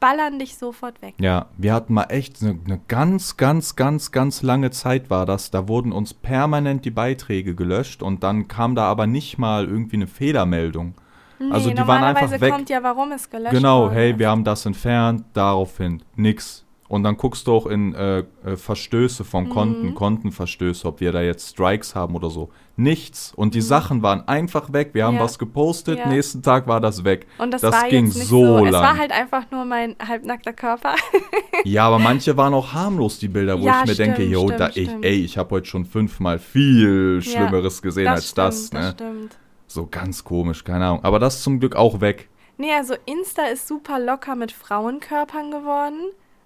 [0.00, 1.14] ballern dich sofort weg.
[1.18, 1.46] ja.
[1.58, 5.50] Wir hatten mal echt eine, eine ganz, ganz, ganz, ganz lange Zeit war das.
[5.50, 9.96] Da wurden uns permanent die Beiträge gelöscht und dann kam da aber nicht mal irgendwie
[9.96, 10.94] eine Fehlermeldung.
[11.40, 12.52] Nee, Also die waren einfach weg.
[12.52, 16.66] kommt ja, warum es gelöscht Genau, worden hey, wir haben das entfernt, daraufhin nix.
[16.88, 19.94] Und dann guckst du auch in äh, äh, Verstöße von Konten, Mhm.
[19.94, 22.50] Kontenverstöße, ob wir da jetzt Strikes haben oder so.
[22.74, 23.32] Nichts.
[23.36, 24.90] Und die Sachen waren einfach weg.
[24.92, 25.18] Wir haben Mhm.
[25.20, 25.24] Ja.
[25.24, 26.08] was gepostet, Ja.
[26.08, 27.28] nächsten Tag war das weg.
[27.38, 28.20] Und das, das war ging so
[28.58, 28.66] so.
[28.66, 28.82] Es lang.
[28.82, 30.94] war halt einfach nur mein halbnackter Körper.
[31.64, 34.44] Ja, aber manche waren auch harmlos, die Bilder, wo Ja, ich mir denke, stimmt, yo,
[34.46, 38.66] stimmt, da, ich, ey, ich habe heute schon fünfmal viel Schlimmeres gesehen als das.
[38.68, 38.80] stimmt, Ne?
[38.80, 39.36] das stimmt.
[39.70, 41.04] So ganz komisch, keine Ahnung.
[41.04, 42.28] Aber das ist zum Glück auch weg.
[42.58, 46.00] Nee, also Insta ist super locker mit Frauenkörpern geworden.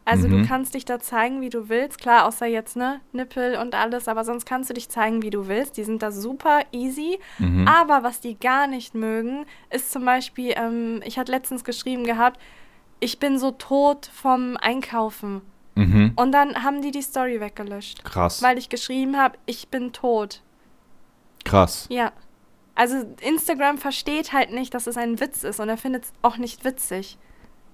[0.04, 0.42] Also Mhm.
[0.42, 1.98] du kannst dich da zeigen, wie du willst.
[1.98, 5.48] Klar, außer jetzt, ne, Nippel und alles, aber sonst kannst du dich zeigen, wie du
[5.48, 5.78] willst.
[5.78, 7.18] Die sind da super easy.
[7.38, 7.66] Mhm.
[7.66, 12.38] Aber was die gar nicht mögen, ist zum Beispiel, ähm, ich hatte letztens geschrieben gehabt,
[13.00, 15.40] ich bin so tot vom Einkaufen.
[15.74, 16.12] Mhm.
[16.16, 18.04] Und dann haben die die Story weggelöscht.
[18.04, 18.42] Krass.
[18.42, 20.42] Weil ich geschrieben habe, ich bin tot.
[21.44, 21.86] Krass.
[21.88, 22.12] Ja.
[22.74, 26.36] Also Instagram versteht halt nicht, dass es ein Witz ist und er findet es auch
[26.38, 27.18] nicht witzig.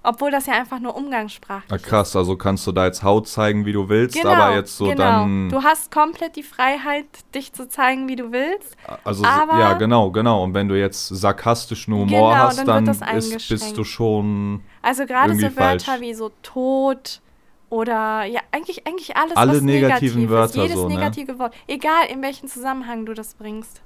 [0.02, 3.66] Obwohl das ja einfach nur umgangssprachlich Ah, krass, also kannst du da jetzt Haut zeigen,
[3.66, 4.96] wie du willst, Genau, aber jetzt so genau.
[4.96, 5.50] dann.
[5.50, 8.76] Du hast komplett die Freiheit, dich zu zeigen, wie du willst.
[9.04, 10.42] Also ja, genau, genau.
[10.42, 15.04] Und wenn du jetzt sarkastischen Humor Genau, hast, dann dann, ist, bist du schon Also
[15.04, 16.00] gerade so Wörter falsch.
[16.00, 17.20] wie so Tod
[17.68, 20.68] oder ja, eigentlich, eigentlich alles, Alle negativen negativ Wörter ist.
[20.70, 20.94] Jedes so, ne?
[20.94, 21.54] negative Wort.
[21.66, 23.82] Egal, in welchem Zusammenhang du das bringst.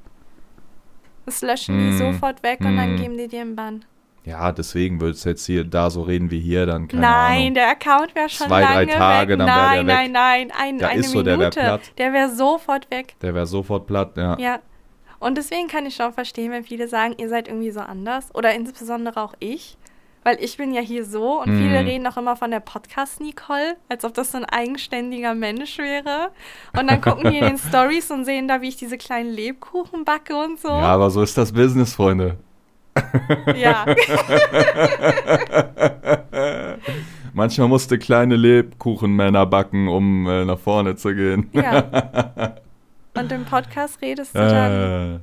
[1.26, 1.98] Das löschen die Mm.
[1.98, 2.96] sofort weg und dann Mm.
[2.96, 3.84] geben die dir einen Bann.
[4.26, 7.54] Ja, deswegen würdest du jetzt hier da so reden wie hier, dann keine nein, Ahnung.
[7.54, 9.38] der Account wäre schon Zwei, drei lange Tage, weg.
[9.38, 10.12] dann nein, der nein, weg.
[10.12, 11.60] nein, ein, Ja, eine ist so, der wär Minute.
[11.60, 11.92] platt.
[11.98, 13.14] Der wäre sofort weg.
[13.20, 14.38] Der wäre sofort platt, ja.
[14.38, 14.60] Ja.
[15.18, 18.34] Und deswegen kann ich schon verstehen, wenn viele sagen, ihr seid irgendwie so anders.
[18.34, 19.76] Oder insbesondere auch ich.
[20.24, 21.86] Weil ich bin ja hier so und viele Mhm.
[21.86, 26.30] reden auch immer von der Podcast-Nicole, als ob das so ein eigenständiger Mensch wäre.
[26.78, 30.04] Und dann gucken die in den Stories und sehen da, wie ich diese kleinen Lebkuchen
[30.04, 30.68] backe und so.
[30.68, 32.36] Ja, aber so ist das Business, Freunde.
[33.54, 33.84] Ja.
[37.32, 41.50] Manchmal musste kleine Lebkuchenmänner backen, um äh, nach vorne zu gehen.
[41.52, 41.84] ja.
[43.16, 45.20] Und im Podcast redest du dann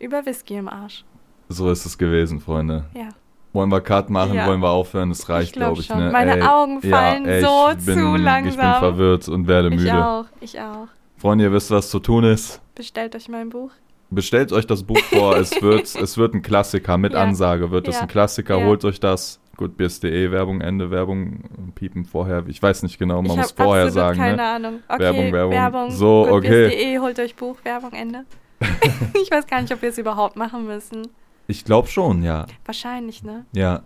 [0.00, 1.04] Äh, über Whisky im Arsch.
[1.48, 2.84] so ist es gewesen, Freunde.
[2.94, 3.08] Ja.
[3.54, 4.34] Wollen wir Cut machen?
[4.34, 4.46] Ja.
[4.46, 5.08] Wollen wir aufhören?
[5.08, 5.86] Das reicht, glaub glaube ich.
[5.86, 5.98] schon.
[6.00, 6.10] Ne?
[6.10, 8.78] Meine Ey, Augen fallen so ich bin, zu Ich bin langsam.
[8.80, 10.04] verwirrt und werde Ich müde.
[10.06, 10.24] auch.
[10.40, 10.88] Ich auch.
[11.16, 12.60] Freunde, ihr wisst, was zu tun ist.
[12.74, 13.70] Bestellt euch mein Buch.
[14.10, 15.36] Bestellt euch das Buch vor.
[15.36, 16.98] es, wird, es wird ein Klassiker.
[16.98, 17.20] Mit Ja.
[17.22, 18.02] Ansage wird es Ja.
[18.02, 18.58] ein Klassiker.
[18.58, 18.66] Ja.
[18.66, 19.40] Holt euch das.
[19.56, 21.44] Goodbeers.de, Werbung, Ende, Werbung,
[21.76, 22.42] piepen vorher.
[22.48, 24.18] Ich weiß nicht genau, man ich muss vorher sagen.
[24.18, 24.42] keine Ne?
[24.42, 24.80] Ahnung.
[24.88, 25.52] Okay, Werbung, Werbung.
[25.52, 25.90] Werbung.
[25.92, 26.64] So, okay.
[26.64, 28.24] goodbiz.de, holt euch Buch, Werbung, Ende.
[29.22, 31.06] ich weiß gar nicht, ob wir es überhaupt machen müssen.
[31.46, 32.46] Ich glaube schon, ja.
[32.64, 33.44] Wahrscheinlich, ne?
[33.52, 33.82] Ja,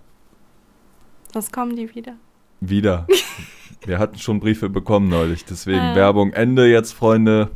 [1.33, 2.15] Sonst kommen die wieder.
[2.61, 3.07] wieder.
[3.85, 5.45] Wir hatten schon Briefe bekommen neulich.
[5.45, 5.95] Deswegen Ah.
[5.95, 7.51] Werbung, Ende jetzt, Freunde.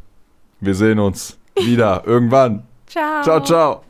[0.60, 2.64] Wir sehen uns wieder irgendwann.
[2.86, 3.22] Ciao.
[3.22, 3.84] Ciao, ciao.